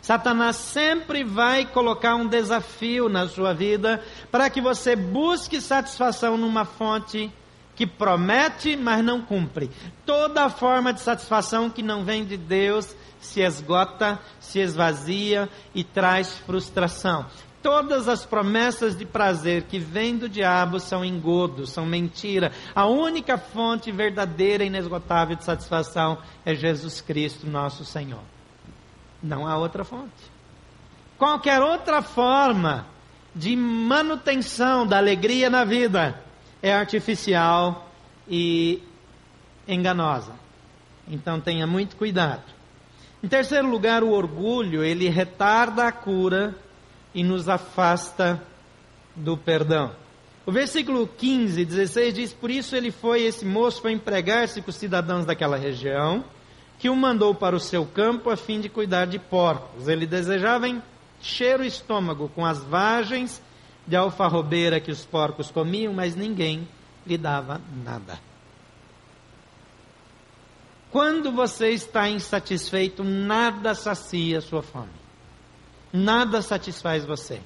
[0.00, 6.64] Satanás sempre vai colocar um desafio na sua vida para que você busque satisfação numa
[6.64, 7.30] fonte
[7.76, 9.70] que promete, mas não cumpre.
[10.06, 12.94] Toda forma de satisfação que não vem de Deus
[13.24, 17.26] se esgota, se esvazia e traz frustração.
[17.62, 22.52] Todas as promessas de prazer que vêm do diabo são engodo, são mentira.
[22.74, 28.20] A única fonte verdadeira e inesgotável de satisfação é Jesus Cristo, nosso Senhor.
[29.22, 30.12] Não há outra fonte.
[31.16, 32.86] Qualquer outra forma
[33.34, 36.22] de manutenção da alegria na vida
[36.62, 37.88] é artificial
[38.28, 38.82] e
[39.66, 40.32] enganosa.
[41.08, 42.53] Então tenha muito cuidado.
[43.24, 46.54] Em terceiro lugar, o orgulho, ele retarda a cura
[47.14, 48.38] e nos afasta
[49.16, 49.92] do perdão.
[50.44, 54.76] O versículo 15, 16 diz: Por isso ele foi, esse moço foi empregar-se com os
[54.76, 56.22] cidadãos daquela região,
[56.78, 59.88] que o mandou para o seu campo a fim de cuidar de porcos.
[59.88, 63.40] Ele desejava encher o estômago com as vagens
[63.86, 66.68] de alfarrobeira que os porcos comiam, mas ninguém
[67.06, 68.33] lhe dava nada.
[70.94, 75.04] Quando você está insatisfeito, nada sacia sua fome
[75.94, 77.40] nada satisfaz você.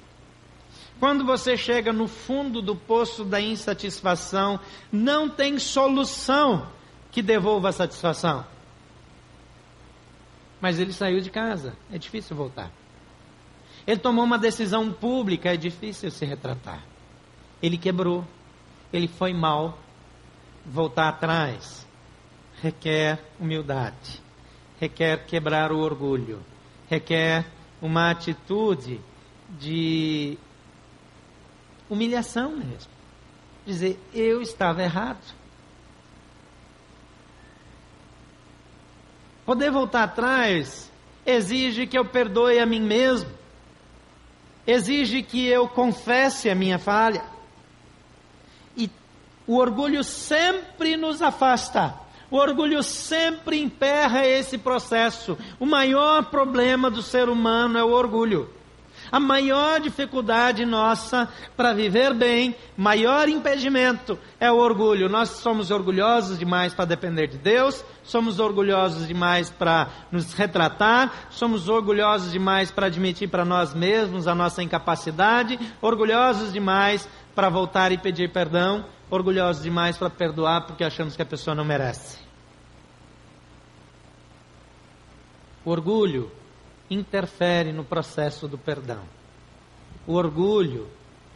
[0.99, 4.59] Quando você chega no fundo do poço da insatisfação,
[4.91, 6.67] não tem solução
[7.11, 8.43] que devolva a satisfação.
[10.59, 12.71] Mas ele saiu de casa, é difícil voltar.
[13.85, 16.83] Ele tomou uma decisão pública, é difícil se retratar.
[17.61, 18.25] Ele quebrou,
[18.91, 19.77] ele foi mal.
[20.65, 21.87] Voltar atrás
[22.61, 24.21] requer humildade,
[24.79, 26.43] requer quebrar o orgulho,
[26.89, 27.45] requer
[27.81, 28.99] uma atitude
[29.49, 30.37] de
[31.89, 32.91] humilhação mesmo.
[33.65, 35.33] Dizer, eu estava errado.
[39.45, 40.91] Poder voltar atrás
[41.25, 43.29] exige que eu perdoe a mim mesmo,
[44.65, 47.23] exige que eu confesse a minha falha.
[48.77, 48.89] E
[49.47, 55.37] o orgulho sempre nos afasta o orgulho sempre emperra esse processo.
[55.59, 58.49] O maior problema do ser humano é o orgulho.
[59.11, 65.09] A maior dificuldade nossa para viver bem, maior impedimento é o orgulho.
[65.09, 71.69] Nós somos orgulhosos demais para depender de Deus, somos orgulhosos demais para nos retratar, somos
[71.69, 77.07] orgulhosos demais para admitir para nós mesmos a nossa incapacidade, orgulhosos demais
[77.39, 81.63] para voltar e pedir perdão, orgulhosos demais para perdoar porque achamos que a pessoa não
[81.63, 82.19] merece.
[85.63, 86.29] O orgulho
[86.89, 89.03] interfere no processo do perdão.
[90.05, 90.89] O orgulho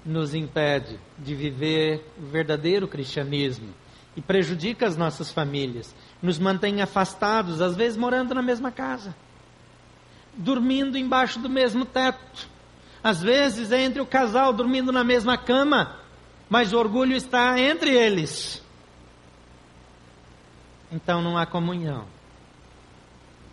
[0.06, 3.74] nos impede de viver o verdadeiro cristianismo
[4.14, 9.16] e prejudica as nossas famílias, nos mantém afastados, às vezes morando na mesma casa,
[10.34, 12.50] dormindo embaixo do mesmo teto,
[13.04, 16.00] às vezes é entre o casal dormindo na mesma cama,
[16.50, 18.64] mas o orgulho está entre eles.
[20.92, 22.06] Então não há comunhão,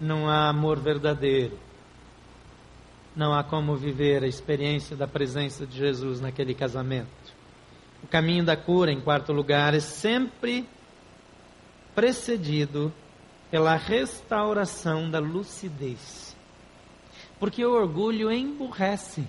[0.00, 1.58] não há amor verdadeiro
[3.14, 7.08] não há como viver a experiência da presença de Jesus naquele casamento.
[8.02, 10.66] O caminho da cura, em quarto lugar, é sempre
[11.94, 12.92] precedido
[13.50, 16.36] pela restauração da lucidez.
[17.38, 19.28] Porque o orgulho emburrece.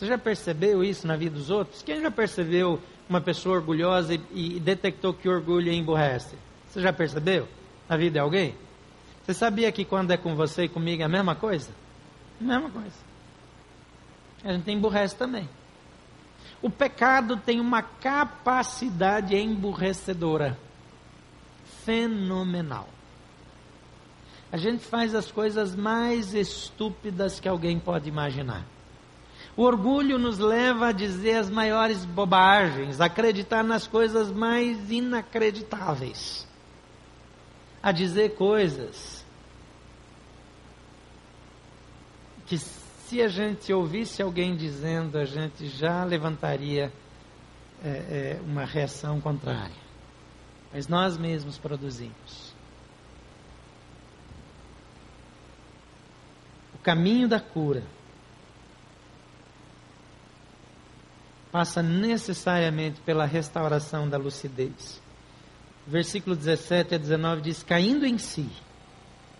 [0.00, 1.82] Você já percebeu isso na vida dos outros?
[1.82, 6.36] Quem já percebeu uma pessoa orgulhosa e, e detectou que orgulho emburrece?
[6.66, 7.46] Você já percebeu
[7.86, 8.54] na vida de alguém?
[9.22, 11.68] Você sabia que quando é com você e comigo é a mesma coisa?
[12.40, 12.96] Mesma coisa.
[14.42, 15.46] A gente emburrece também.
[16.62, 20.56] O pecado tem uma capacidade emburrecedora
[21.84, 22.88] fenomenal.
[24.50, 28.64] A gente faz as coisas mais estúpidas que alguém pode imaginar.
[29.56, 36.46] O orgulho nos leva a dizer as maiores bobagens, a acreditar nas coisas mais inacreditáveis,
[37.82, 39.24] a dizer coisas
[42.46, 46.92] que se a gente ouvisse alguém dizendo, a gente já levantaria
[47.82, 49.80] é, é, uma reação contrária.
[50.72, 52.54] Mas nós mesmos produzimos.
[56.74, 57.84] O caminho da cura
[61.50, 65.00] passa necessariamente pela restauração da lucidez.
[65.86, 68.48] Versículo 17 a 19 diz: Caindo em si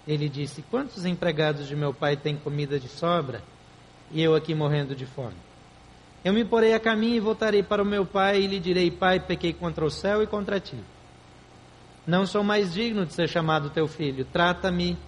[0.07, 3.43] ele disse: Quantos empregados de meu pai têm comida de sobra
[4.11, 5.37] e eu aqui morrendo de fome?
[6.25, 9.21] Eu me porei a caminho e voltarei para o meu pai e lhe direi: Pai,
[9.21, 10.79] pequei contra o céu e contra ti.
[12.07, 14.25] Não sou mais digno de ser chamado teu filho.
[14.25, 14.99] Trata-me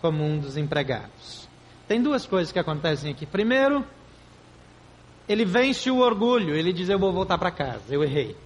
[0.00, 1.48] como um dos empregados.
[1.88, 3.24] Tem duas coisas que acontecem aqui.
[3.24, 3.86] Primeiro,
[5.32, 6.54] ele vence o orgulho.
[6.54, 7.82] Ele diz: Eu vou voltar para casa.
[7.88, 8.36] Eu errei.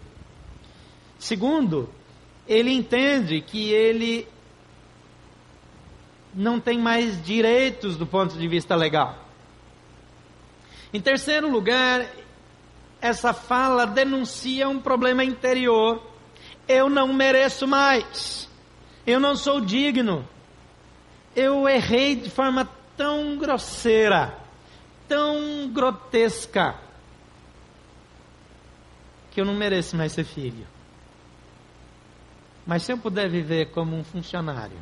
[1.19, 1.89] Segundo,
[2.47, 4.29] ele entende que ele
[6.35, 9.19] não tem mais direitos do ponto de vista legal.
[10.93, 12.07] Em terceiro lugar,
[13.01, 16.03] essa fala denuncia um problema interior.
[16.69, 18.49] Eu não mereço mais.
[19.07, 20.27] Eu não sou digno.
[21.35, 24.39] Eu errei de forma tão grosseira,
[25.09, 26.75] tão grotesca,
[29.31, 30.67] que eu não mereço mais ser filho.
[32.67, 34.79] Mas se eu puder viver como um funcionário,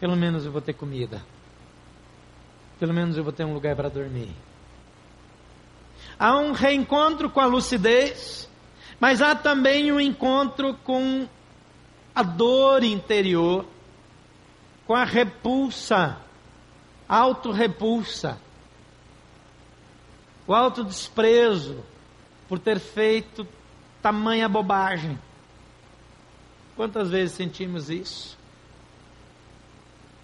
[0.00, 1.22] pelo menos eu vou ter comida.
[2.78, 4.34] Pelo menos eu vou ter um lugar para dormir.
[6.18, 8.48] Há um reencontro com a lucidez,
[8.98, 11.28] mas há também um encontro com
[12.14, 13.66] a dor interior,
[14.86, 16.18] com a repulsa,
[17.10, 18.40] auto-repulsa,
[20.46, 21.82] o auto-desprezo
[22.48, 23.46] por ter feito
[24.00, 25.18] tamanha bobagem.
[26.76, 28.38] Quantas vezes sentimos isso?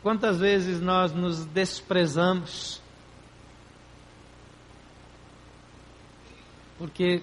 [0.00, 2.80] Quantas vezes nós nos desprezamos?
[6.78, 7.20] Porque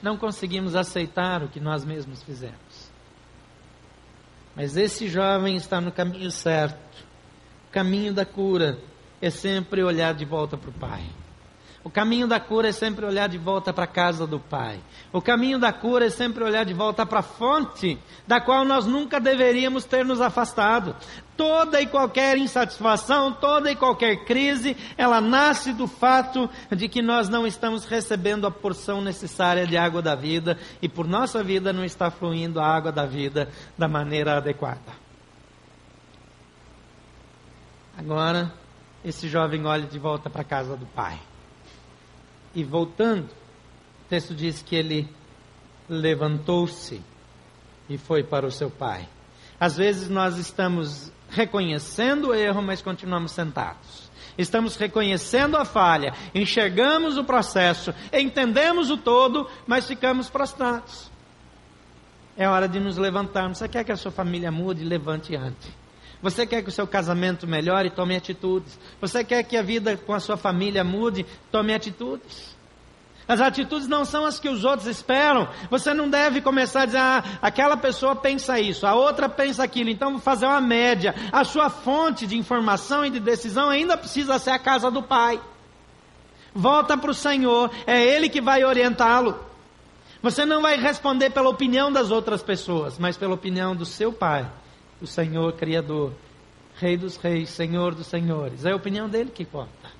[0.00, 2.90] não conseguimos aceitar o que nós mesmos fizemos.
[4.54, 6.85] Mas esse jovem está no caminho certo.
[7.70, 8.78] Caminho da cura
[9.20, 11.02] é sempre olhar de volta para o Pai.
[11.86, 14.80] O caminho da cura é sempre olhar de volta para a casa do Pai.
[15.12, 18.86] O caminho da cura é sempre olhar de volta para a fonte da qual nós
[18.86, 20.96] nunca deveríamos ter nos afastado.
[21.36, 27.28] Toda e qualquer insatisfação, toda e qualquer crise, ela nasce do fato de que nós
[27.28, 31.84] não estamos recebendo a porção necessária de água da vida e por nossa vida não
[31.84, 35.05] está fluindo a água da vida da maneira adequada.
[37.96, 38.52] Agora,
[39.04, 41.18] esse jovem olha de volta para a casa do Pai.
[42.54, 45.08] E voltando, o texto diz que ele
[45.88, 47.02] levantou-se
[47.88, 49.08] e foi para o seu pai.
[49.58, 54.10] Às vezes nós estamos reconhecendo o erro, mas continuamos sentados.
[54.36, 61.10] Estamos reconhecendo a falha, enxergamos o processo, entendemos o todo, mas ficamos prostrados.
[62.36, 63.58] É hora de nos levantarmos.
[63.58, 64.84] Você quer que a sua família mude?
[64.84, 65.85] Levante antes.
[66.22, 67.90] Você quer que o seu casamento melhore?
[67.90, 68.78] Tome atitudes.
[69.00, 71.26] Você quer que a vida com a sua família mude?
[71.50, 72.56] Tome atitudes.
[73.28, 75.48] As atitudes não são as que os outros esperam.
[75.68, 79.90] Você não deve começar a dizer, ah, aquela pessoa pensa isso, a outra pensa aquilo,
[79.90, 81.14] então vou fazer uma média.
[81.32, 85.40] A sua fonte de informação e de decisão ainda precisa ser a casa do Pai.
[86.54, 89.38] Volta para o Senhor, é Ele que vai orientá-lo.
[90.22, 94.48] Você não vai responder pela opinião das outras pessoas, mas pela opinião do seu Pai,
[95.00, 96.12] o Senhor Criador,
[96.76, 98.64] Rei dos Reis, Senhor dos Senhores.
[98.64, 99.96] É a opinião dele que conta.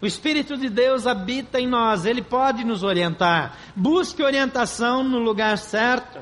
[0.00, 3.56] O Espírito de Deus habita em nós, ele pode nos orientar.
[3.74, 6.20] Busque orientação no lugar certo.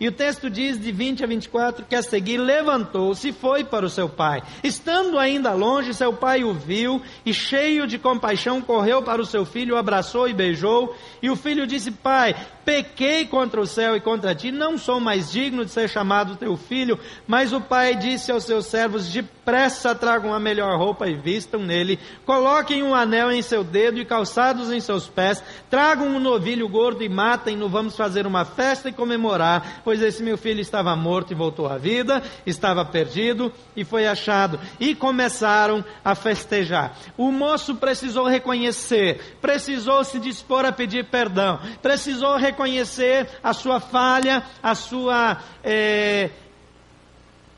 [0.00, 3.84] E o texto diz de 20 a 24 que a seguir levantou-se e foi para
[3.84, 4.42] o seu pai.
[4.64, 9.44] Estando ainda longe, seu pai o viu e, cheio de compaixão, correu para o seu
[9.44, 10.96] filho, o abraçou e beijou.
[11.20, 12.34] E o filho disse: Pai,
[12.64, 16.56] pequei contra o céu e contra ti, não sou mais digno de ser chamado teu
[16.56, 16.98] filho.
[17.26, 21.98] Mas o pai disse aos seus servos: Depressa tragam a melhor roupa e vistam nele,
[22.24, 27.02] coloquem um anel em seu dedo e calçados em seus pés, tragam um novilho gordo
[27.02, 31.36] e matem-no, vamos fazer uma festa e comemorar, pois esse meu filho estava morto e
[31.36, 34.60] voltou à vida, estava perdido e foi achado.
[34.78, 36.96] E começaram a festejar.
[37.16, 43.80] O moço precisou reconhecer, precisou se dispor a pedir perdão, precisou reconhecer reconhecer a sua
[43.80, 46.30] falha, a sua é,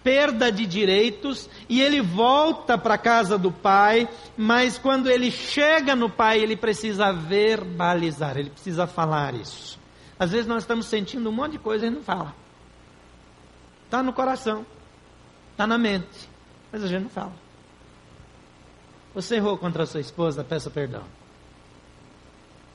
[0.02, 5.94] perda de direitos, e ele volta para a casa do pai, mas quando ele chega
[5.94, 9.78] no pai, ele precisa verbalizar, ele precisa falar isso.
[10.18, 12.34] Às vezes nós estamos sentindo um monte de coisa e não fala.
[13.84, 14.64] Está no coração,
[15.52, 16.28] está na mente,
[16.70, 17.32] mas a gente não fala.
[19.14, 21.04] Você errou contra a sua esposa, peça perdão.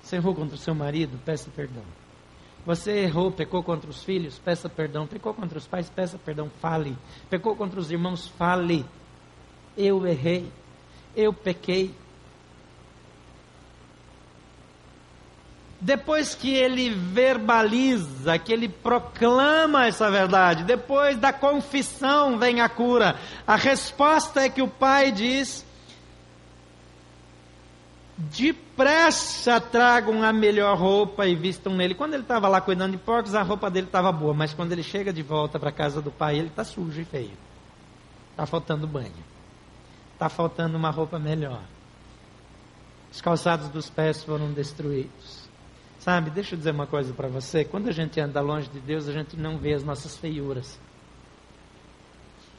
[0.04, 1.84] Você errou contra o seu marido, peça perdão.
[2.68, 5.08] Você errou, pecou contra os filhos, peça perdão.
[5.08, 6.98] Pecou contra os pais, peça perdão, fale.
[7.30, 8.86] Pecou contra os irmãos, fale.
[9.78, 10.52] Eu errei,
[11.16, 11.96] eu pequei.
[15.80, 23.18] Depois que ele verbaliza, que ele proclama essa verdade, depois da confissão vem a cura.
[23.48, 25.66] A resposta é que o pai diz:
[28.78, 31.96] depressa tragam a melhor roupa e vistam nele.
[31.96, 34.84] Quando ele estava lá cuidando de porcos, a roupa dele estava boa, mas quando ele
[34.84, 37.32] chega de volta para a casa do pai, ele está sujo e feio.
[38.32, 39.26] Está faltando banho.
[40.14, 41.62] Está faltando uma roupa melhor.
[43.12, 45.50] Os calçados dos pés foram destruídos.
[45.98, 49.08] Sabe, deixa eu dizer uma coisa para você: quando a gente anda longe de Deus,
[49.08, 50.80] a gente não vê as nossas feiuras.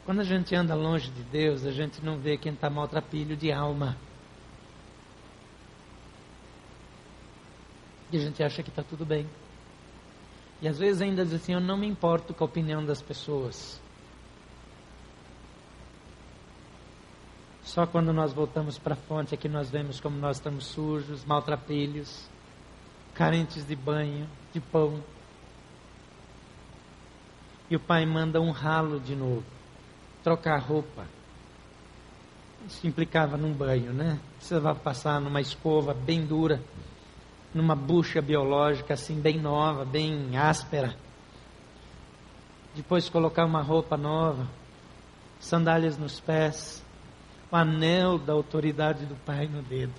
[0.05, 3.53] Quando a gente anda longe de Deus, a gente não vê quem está maltrapilho de
[3.53, 3.97] alma.
[8.11, 9.27] E a gente acha que está tudo bem.
[10.61, 13.81] E às vezes ainda diz assim: Eu não me importo com a opinião das pessoas.
[17.63, 21.23] Só quando nós voltamos para a fonte é que nós vemos como nós estamos sujos,
[21.27, 22.27] maltrapilhos,
[23.15, 25.03] carentes de banho, de pão.
[27.71, 29.45] E o pai manda um ralo de novo,
[30.25, 31.05] trocar roupa.
[32.67, 34.19] Isso implicava num banho, né?
[34.39, 36.63] Precisava passar numa escova bem dura
[37.55, 40.95] numa bucha biológica assim bem nova, bem áspera.
[42.75, 44.47] Depois colocar uma roupa nova,
[45.41, 46.85] sandálias nos pés,
[47.51, 49.95] o anel da autoridade do Pai no dedo.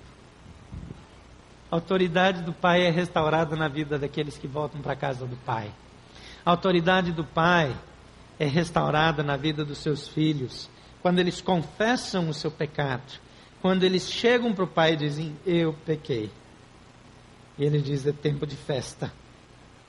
[1.70, 5.36] A autoridade do Pai é restaurada na vida daqueles que voltam para a casa do
[5.36, 5.70] Pai.
[6.44, 7.76] A autoridade do Pai
[8.38, 10.70] é restaurada na vida dos seus filhos
[11.02, 13.20] quando eles confessam o seu pecado,
[13.60, 16.30] quando eles chegam para o Pai e dizem: Eu pequei.
[17.60, 19.12] E ele diz: é tempo de festa.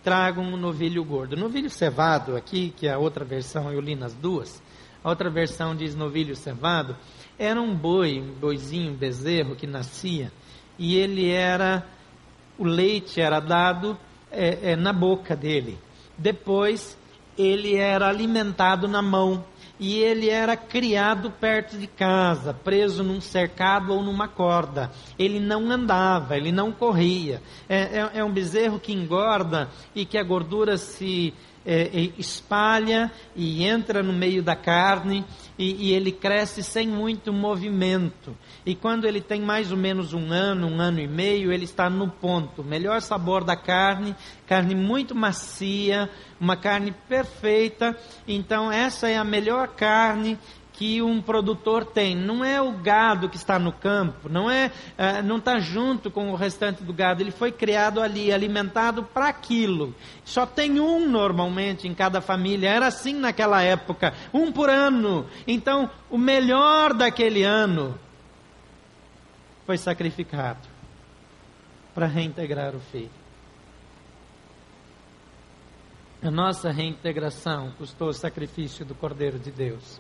[0.03, 1.37] Tragam um novilho gordo.
[1.37, 4.61] Novilho cevado, aqui, que é a outra versão, eu li nas duas.
[5.01, 6.97] A outra versão diz novilho cevado.
[7.39, 10.33] Era um boi, um boizinho, um bezerro que nascia.
[10.77, 11.87] E ele era.
[12.57, 13.97] O leite era dado
[14.29, 15.79] é, é, na boca dele.
[16.17, 16.97] Depois,
[17.37, 19.45] ele era alimentado na mão
[19.81, 24.91] e ele era criado perto de casa, preso num cercado ou numa corda.
[25.17, 27.41] Ele não andava, ele não corria.
[27.67, 31.33] É, é, é um bezerro que engorda e que a gordura se
[31.65, 35.23] é, espalha e entra no meio da carne
[35.57, 38.35] e, e ele cresce sem muito movimento.
[38.65, 41.89] E quando ele tem mais ou menos um ano, um ano e meio, ele está
[41.89, 42.63] no ponto.
[42.63, 44.15] Melhor sabor da carne,
[44.47, 46.09] carne muito macia,
[46.39, 47.95] uma carne perfeita.
[48.27, 50.37] Então, essa é a melhor carne
[50.73, 52.15] que um produtor tem.
[52.15, 56.31] Não é o gado que está no campo, não é, uh, não está junto com
[56.31, 57.21] o restante do gado.
[57.21, 59.93] Ele foi criado ali, alimentado para aquilo.
[60.23, 62.69] Só tem um normalmente em cada família.
[62.69, 65.25] Era assim naquela época, um por ano.
[65.47, 67.97] Então, o melhor daquele ano
[69.65, 70.67] foi sacrificado
[71.93, 73.21] para reintegrar o filho.
[76.23, 79.99] A nossa reintegração custou o sacrifício do Cordeiro de Deus.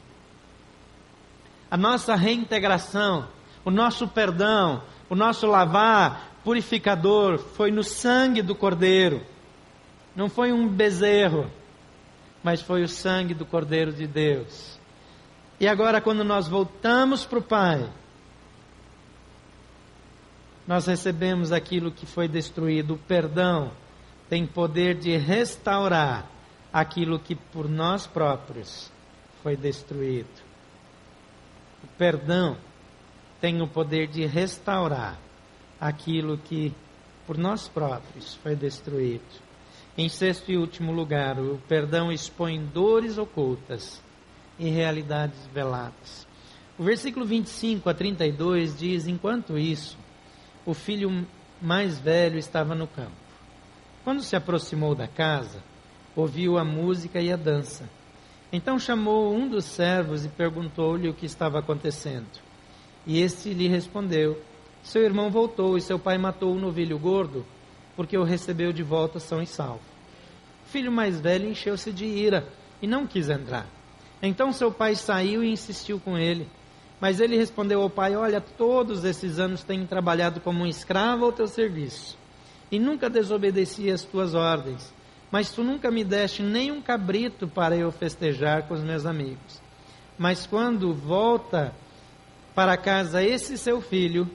[1.71, 3.29] A nossa reintegração,
[3.63, 9.21] o nosso perdão, o nosso lavar purificador foi no sangue do Cordeiro.
[10.13, 11.49] Não foi um bezerro,
[12.43, 14.77] mas foi o sangue do Cordeiro de Deus.
[15.61, 17.89] E agora, quando nós voltamos para o Pai,
[20.67, 23.71] nós recebemos aquilo que foi destruído, o perdão
[24.29, 26.25] tem poder de restaurar
[26.73, 28.91] aquilo que por nós próprios
[29.41, 30.40] foi destruído.
[31.83, 32.57] O perdão
[33.39, 35.19] tem o poder de restaurar
[35.79, 36.73] aquilo que
[37.25, 39.23] por nós próprios foi destruído.
[39.97, 44.01] Em sexto e último lugar, o perdão expõe dores ocultas
[44.57, 46.27] e realidades veladas.
[46.77, 49.97] O versículo 25 a 32 diz: Enquanto isso,
[50.65, 51.27] o filho
[51.61, 53.11] mais velho estava no campo.
[54.03, 55.61] Quando se aproximou da casa,
[56.15, 57.87] ouviu a música e a dança.
[58.51, 62.27] Então chamou um dos servos e perguntou-lhe o que estava acontecendo.
[63.07, 64.41] E este lhe respondeu:
[64.83, 67.45] Seu irmão voltou e seu pai matou o novilho gordo,
[67.95, 69.81] porque o recebeu de volta são e salvo.
[70.65, 72.47] O filho mais velho encheu-se de ira
[72.81, 73.65] e não quis entrar.
[74.21, 76.47] Então seu pai saiu e insistiu com ele.
[76.99, 81.31] Mas ele respondeu ao pai: Olha, todos esses anos tenho trabalhado como um escravo ao
[81.31, 82.19] teu serviço
[82.71, 84.93] e nunca desobedeci às tuas ordens.
[85.31, 89.61] Mas tu nunca me deste nem um cabrito para eu festejar com os meus amigos.
[90.17, 91.73] Mas quando volta
[92.53, 94.29] para casa esse seu filho,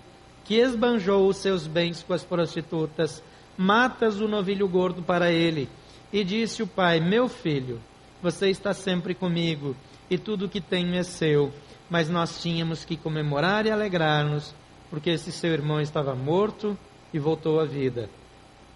[0.45, 3.23] que esbanjou os seus bens com as prostitutas,
[3.57, 5.69] matas o novilho gordo para ele.
[6.13, 7.81] E disse o pai: Meu filho,
[8.23, 9.77] você está sempre comigo,
[10.09, 11.53] e tudo o que tenho é seu.
[11.91, 14.55] Mas nós tínhamos que comemorar e alegrar-nos,
[14.89, 16.77] porque esse seu irmão estava morto
[17.13, 18.09] e voltou à vida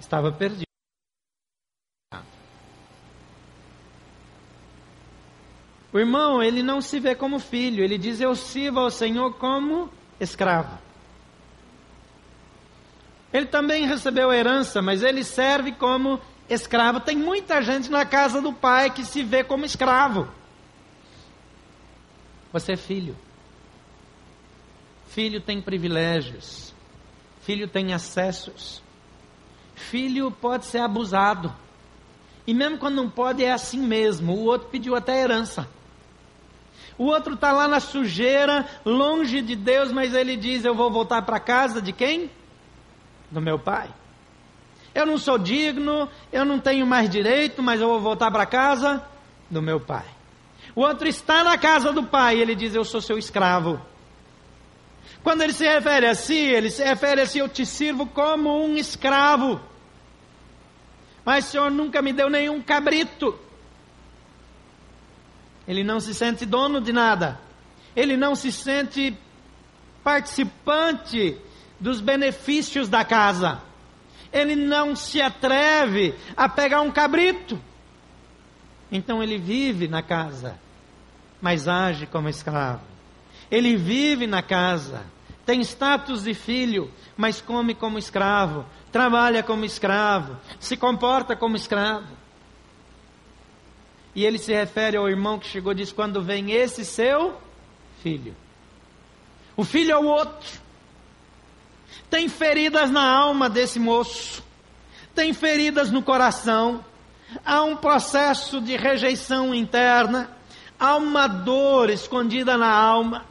[0.01, 0.70] estava perdido.
[5.93, 9.91] O irmão, ele não se vê como filho, ele diz: Eu sirvo ao Senhor como
[10.21, 10.79] escravo.
[13.33, 17.01] Ele também recebeu herança, mas ele serve como escravo.
[17.01, 20.29] Tem muita gente na casa do pai que se vê como escravo.
[22.53, 23.17] Você é filho.
[25.09, 26.75] Filho tem privilégios.
[27.43, 28.83] Filho tem acessos.
[29.75, 31.55] Filho pode ser abusado.
[32.47, 34.35] E mesmo quando não pode, é assim mesmo.
[34.35, 35.69] O outro pediu até herança.
[37.01, 41.23] O outro está lá na sujeira, longe de Deus, mas ele diz: Eu vou voltar
[41.23, 42.31] para casa de quem?
[43.31, 43.89] Do meu pai.
[44.95, 49.03] Eu não sou digno, eu não tenho mais direito, mas eu vou voltar para casa
[49.49, 50.05] do meu pai.
[50.77, 53.81] O outro está na casa do pai, ele diz: Eu sou seu escravo.
[55.23, 58.63] Quando ele se refere a si, ele se refere a si: Eu te sirvo como
[58.63, 59.59] um escravo
[61.25, 63.39] mas o senhor nunca me deu nenhum cabrito.
[65.67, 67.39] Ele não se sente dono de nada.
[67.95, 69.17] Ele não se sente
[70.03, 71.37] participante
[71.79, 73.61] dos benefícios da casa.
[74.33, 77.61] Ele não se atreve a pegar um cabrito.
[78.91, 80.59] Então ele vive na casa,
[81.41, 82.83] mas age como escravo.
[83.51, 85.05] Ele vive na casa,
[85.45, 92.20] tem status de filho, mas come como escravo, trabalha como escravo, se comporta como escravo.
[94.15, 97.37] E ele se refere ao irmão que chegou e diz: quando vem esse seu
[98.03, 98.35] filho.
[99.57, 100.61] O filho é o outro.
[102.09, 104.43] Tem feridas na alma desse moço,
[105.15, 106.85] tem feridas no coração,
[107.45, 110.31] há um processo de rejeição interna,
[110.79, 113.25] há uma dor escondida na alma.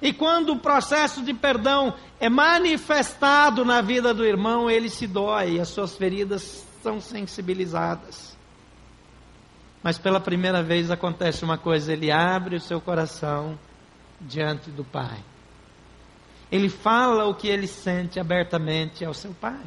[0.00, 5.58] E quando o processo de perdão é manifestado na vida do irmão, ele se dói,
[5.58, 8.36] as suas feridas são sensibilizadas.
[9.82, 13.58] Mas pela primeira vez acontece uma coisa: ele abre o seu coração
[14.20, 15.18] diante do Pai.
[16.50, 19.60] Ele fala o que ele sente abertamente ao seu Pai.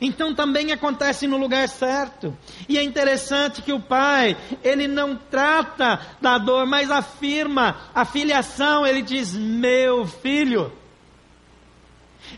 [0.00, 2.36] Então também acontece no lugar certo.
[2.68, 4.34] E é interessante que o pai,
[4.64, 8.86] ele não trata da dor, mas afirma a filiação.
[8.86, 10.72] Ele diz: Meu filho.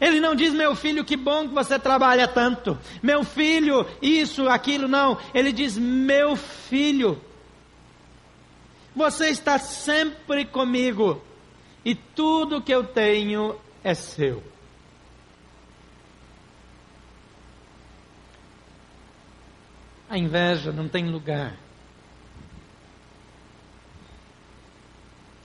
[0.01, 2.79] Ele não diz, meu filho, que bom que você trabalha tanto.
[3.03, 5.19] Meu filho, isso, aquilo, não.
[5.35, 7.21] Ele diz, meu filho.
[8.95, 11.23] Você está sempre comigo
[11.85, 14.43] e tudo que eu tenho é seu.
[20.09, 21.57] A inveja não tem lugar.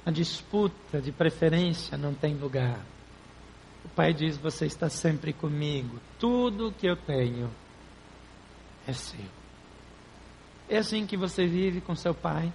[0.06, 2.80] A disputa de preferência não tem lugar.
[3.98, 6.00] Pai diz: Você está sempre comigo.
[6.20, 7.50] Tudo que eu tenho
[8.88, 9.26] é seu.
[10.70, 12.54] É assim que você vive com seu pai.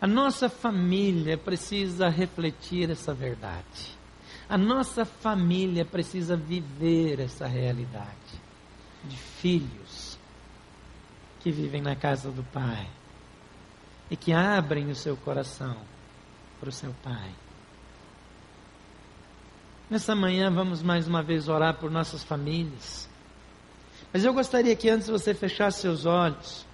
[0.00, 3.98] A nossa família precisa refletir essa verdade.
[4.48, 8.40] A nossa família precisa viver essa realidade
[9.02, 10.16] de filhos
[11.40, 12.88] que vivem na casa do Pai
[14.08, 15.76] e que abrem o seu coração
[16.60, 17.34] para o seu Pai.
[19.90, 23.08] Nessa manhã vamos mais uma vez orar por nossas famílias.
[24.12, 26.66] Mas eu gostaria que antes você fechasse seus olhos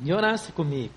[0.00, 0.92] e orasse comigo.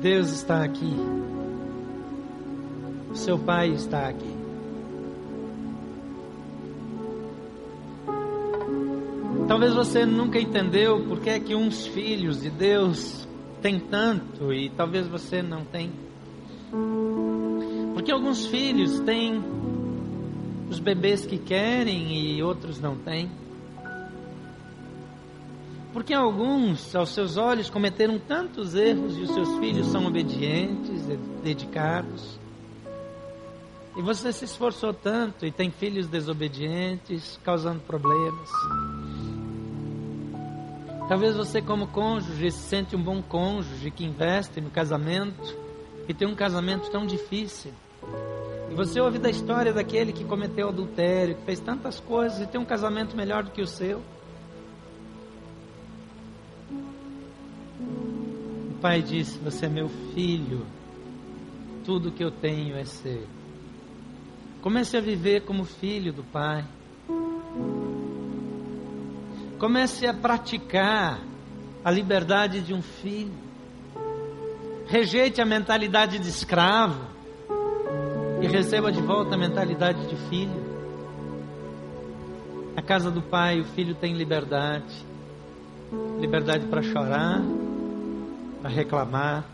[0.00, 0.92] Deus está aqui.
[3.14, 4.41] Seu Pai está aqui.
[9.48, 13.28] Talvez você nunca entendeu por que é que uns filhos de Deus
[13.60, 15.92] têm tanto e talvez você não tem.
[17.92, 19.42] Porque alguns filhos têm
[20.70, 23.30] os bebês que querem e outros não têm.
[25.92, 31.04] Porque alguns, aos seus olhos, cometeram tantos erros e os seus filhos são obedientes,
[31.44, 32.40] dedicados.
[33.94, 38.48] E você se esforçou tanto e tem filhos desobedientes, causando problemas.
[41.12, 45.54] Talvez você, como cônjuge, se sente um bom cônjuge que investe no casamento
[46.08, 47.70] e tem um casamento tão difícil.
[48.70, 52.58] E você ouve da história daquele que cometeu adultério, que fez tantas coisas e tem
[52.58, 54.00] um casamento melhor do que o seu.
[58.80, 60.64] pai disse: Você é meu filho,
[61.84, 63.26] tudo que eu tenho é seu.
[64.62, 66.64] Comece a viver como filho do Pai.
[69.62, 71.20] Comece a praticar
[71.84, 73.30] a liberdade de um filho.
[74.88, 77.00] Rejeite a mentalidade de escravo
[78.42, 80.60] e receba de volta a mentalidade de filho.
[82.74, 85.06] Na casa do Pai, o filho tem liberdade
[86.18, 87.40] liberdade para chorar,
[88.60, 89.44] para reclamar,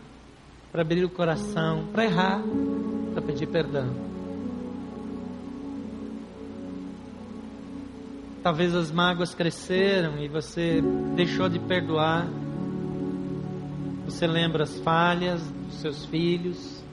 [0.71, 2.41] para abrir o coração, para errar,
[3.13, 4.08] para pedir perdão.
[8.49, 10.81] Talvez as mágoas cresceram e você
[11.15, 12.27] deixou de perdoar.
[14.05, 16.83] Você lembra as falhas dos seus filhos,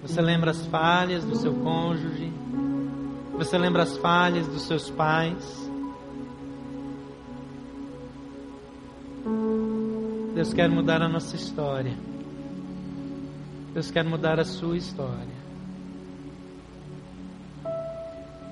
[0.00, 2.32] você lembra as falhas do seu cônjuge,
[3.32, 5.68] você lembra as falhas dos seus pais.
[10.32, 11.98] Deus quer mudar a nossa história.
[13.74, 15.37] Deus quer mudar a sua história.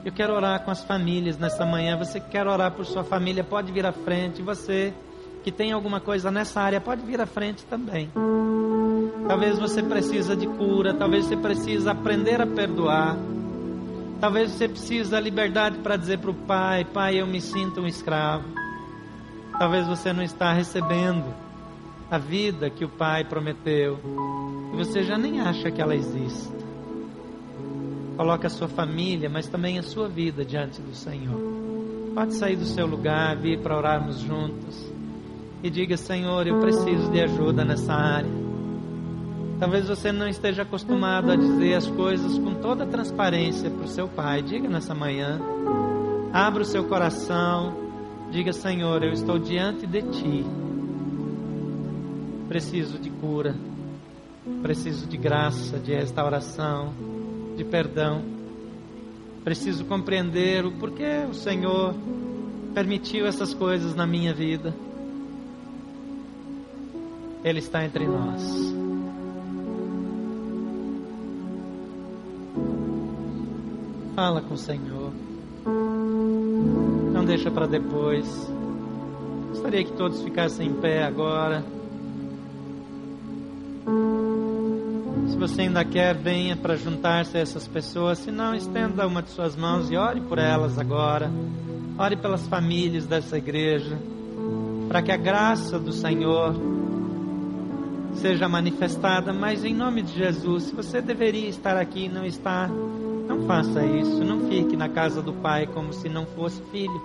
[0.06, 1.96] Eu quero orar com as famílias nessa manhã.
[1.96, 4.40] Você que quer orar por sua família, pode vir à frente.
[4.40, 4.94] Você
[5.42, 8.08] que tem alguma coisa nessa área, pode vir à frente também.
[9.26, 13.16] Talvez você precisa de cura, talvez você precisa aprender a perdoar.
[14.20, 17.86] Talvez você precise da liberdade para dizer para o pai: Pai, eu me sinto um
[17.88, 18.44] escravo.
[19.58, 21.34] Talvez você não está recebendo
[22.08, 23.98] a vida que o Pai prometeu
[24.72, 26.65] e você já nem acha que ela existe.
[28.16, 31.38] Coloque a sua família, mas também a sua vida diante do Senhor.
[32.14, 34.92] Pode sair do seu lugar, vir para orarmos juntos
[35.62, 38.30] e diga: Senhor, eu preciso de ajuda nessa área.
[39.58, 44.08] Talvez você não esteja acostumado a dizer as coisas com toda transparência para o seu
[44.08, 44.42] pai.
[44.42, 45.40] Diga nessa manhã.
[46.32, 47.74] Abra o seu coração.
[48.30, 50.44] Diga: Senhor, eu estou diante de ti
[52.48, 53.56] Preciso de cura,
[54.62, 56.92] preciso de graça, de restauração,
[57.56, 58.22] de perdão.
[59.42, 61.94] Preciso compreender o porquê o Senhor
[62.74, 64.74] permitiu essas coisas na minha vida.
[67.42, 68.42] Ele está entre nós.
[74.14, 75.12] Fala com o Senhor.
[77.12, 78.26] Não deixa para depois.
[79.50, 81.64] Gostaria que todos ficassem em pé agora.
[85.46, 88.18] Você ainda quer, venha para juntar-se a essas pessoas.
[88.18, 91.30] Se não, estenda uma de suas mãos e ore por elas agora.
[91.96, 93.96] Ore pelas famílias dessa igreja.
[94.88, 96.52] Para que a graça do Senhor
[98.14, 102.66] seja manifestada, mas em nome de Jesus, se você deveria estar aqui e não está,
[102.66, 107.00] não faça isso, não fique na casa do Pai como se não fosse filho.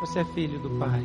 [0.00, 1.02] Você é filho do Pai.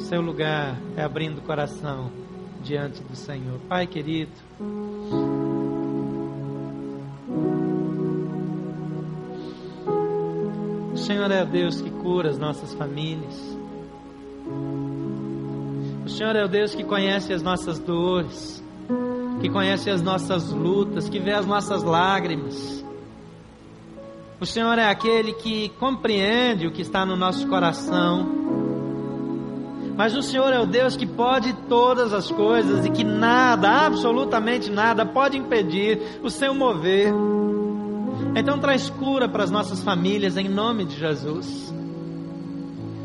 [0.00, 2.21] Seu lugar é abrindo o coração
[2.62, 3.58] diante do Senhor.
[3.68, 4.30] Pai querido,
[10.92, 13.58] o Senhor é o Deus que cura as nossas famílias.
[16.04, 18.62] O Senhor é o Deus que conhece as nossas dores,
[19.40, 22.84] que conhece as nossas lutas, que vê as nossas lágrimas.
[24.40, 28.41] O Senhor é aquele que compreende o que está no nosso coração.
[29.96, 34.70] Mas o Senhor é o Deus que pode todas as coisas e que nada, absolutamente
[34.70, 37.12] nada, pode impedir o seu mover.
[38.34, 41.72] Então traz cura para as nossas famílias em nome de Jesus.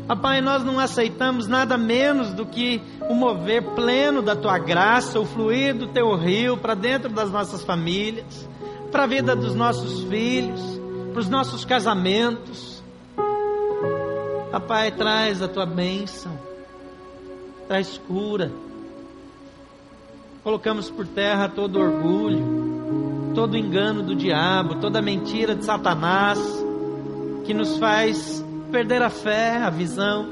[0.06, 2.80] Papai, nós não aceitamos nada menos do que
[3.10, 7.62] o mover pleno da tua graça, o fluir do teu rio para dentro das nossas
[7.62, 8.48] famílias,
[8.90, 10.80] para a vida dos nossos filhos,
[11.12, 12.82] para os nossos casamentos.
[14.50, 16.32] Papai, traz a tua bênção,
[17.68, 18.50] traz cura.
[20.42, 26.38] Colocamos por terra todo orgulho, todo engano do diabo, toda mentira de Satanás
[27.44, 30.26] que nos faz perder a fé, a visão.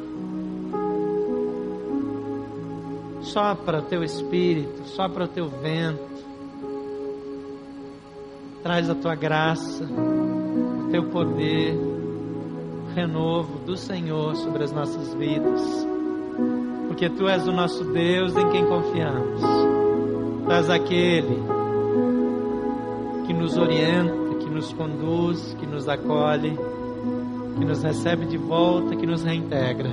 [3.20, 6.16] Sopra o teu espírito, sopra o teu vento.
[8.62, 15.86] Traz a tua graça, o teu poder, o renovo do Senhor sobre as nossas vidas.
[16.96, 19.42] Porque tu és o nosso Deus em quem confiamos.
[20.46, 21.42] Tu és aquele
[23.26, 26.56] que nos orienta, que nos conduz, que nos acolhe
[27.58, 29.90] que nos recebe de volta, que nos reintegra.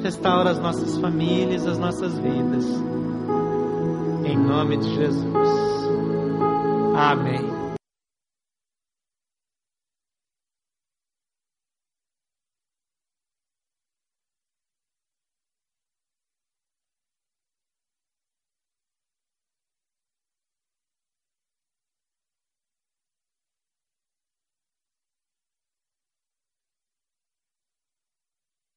[0.00, 2.64] Restaura as nossas famílias, as nossas vidas.
[4.24, 5.48] Em nome de Jesus.
[6.96, 7.57] Amém.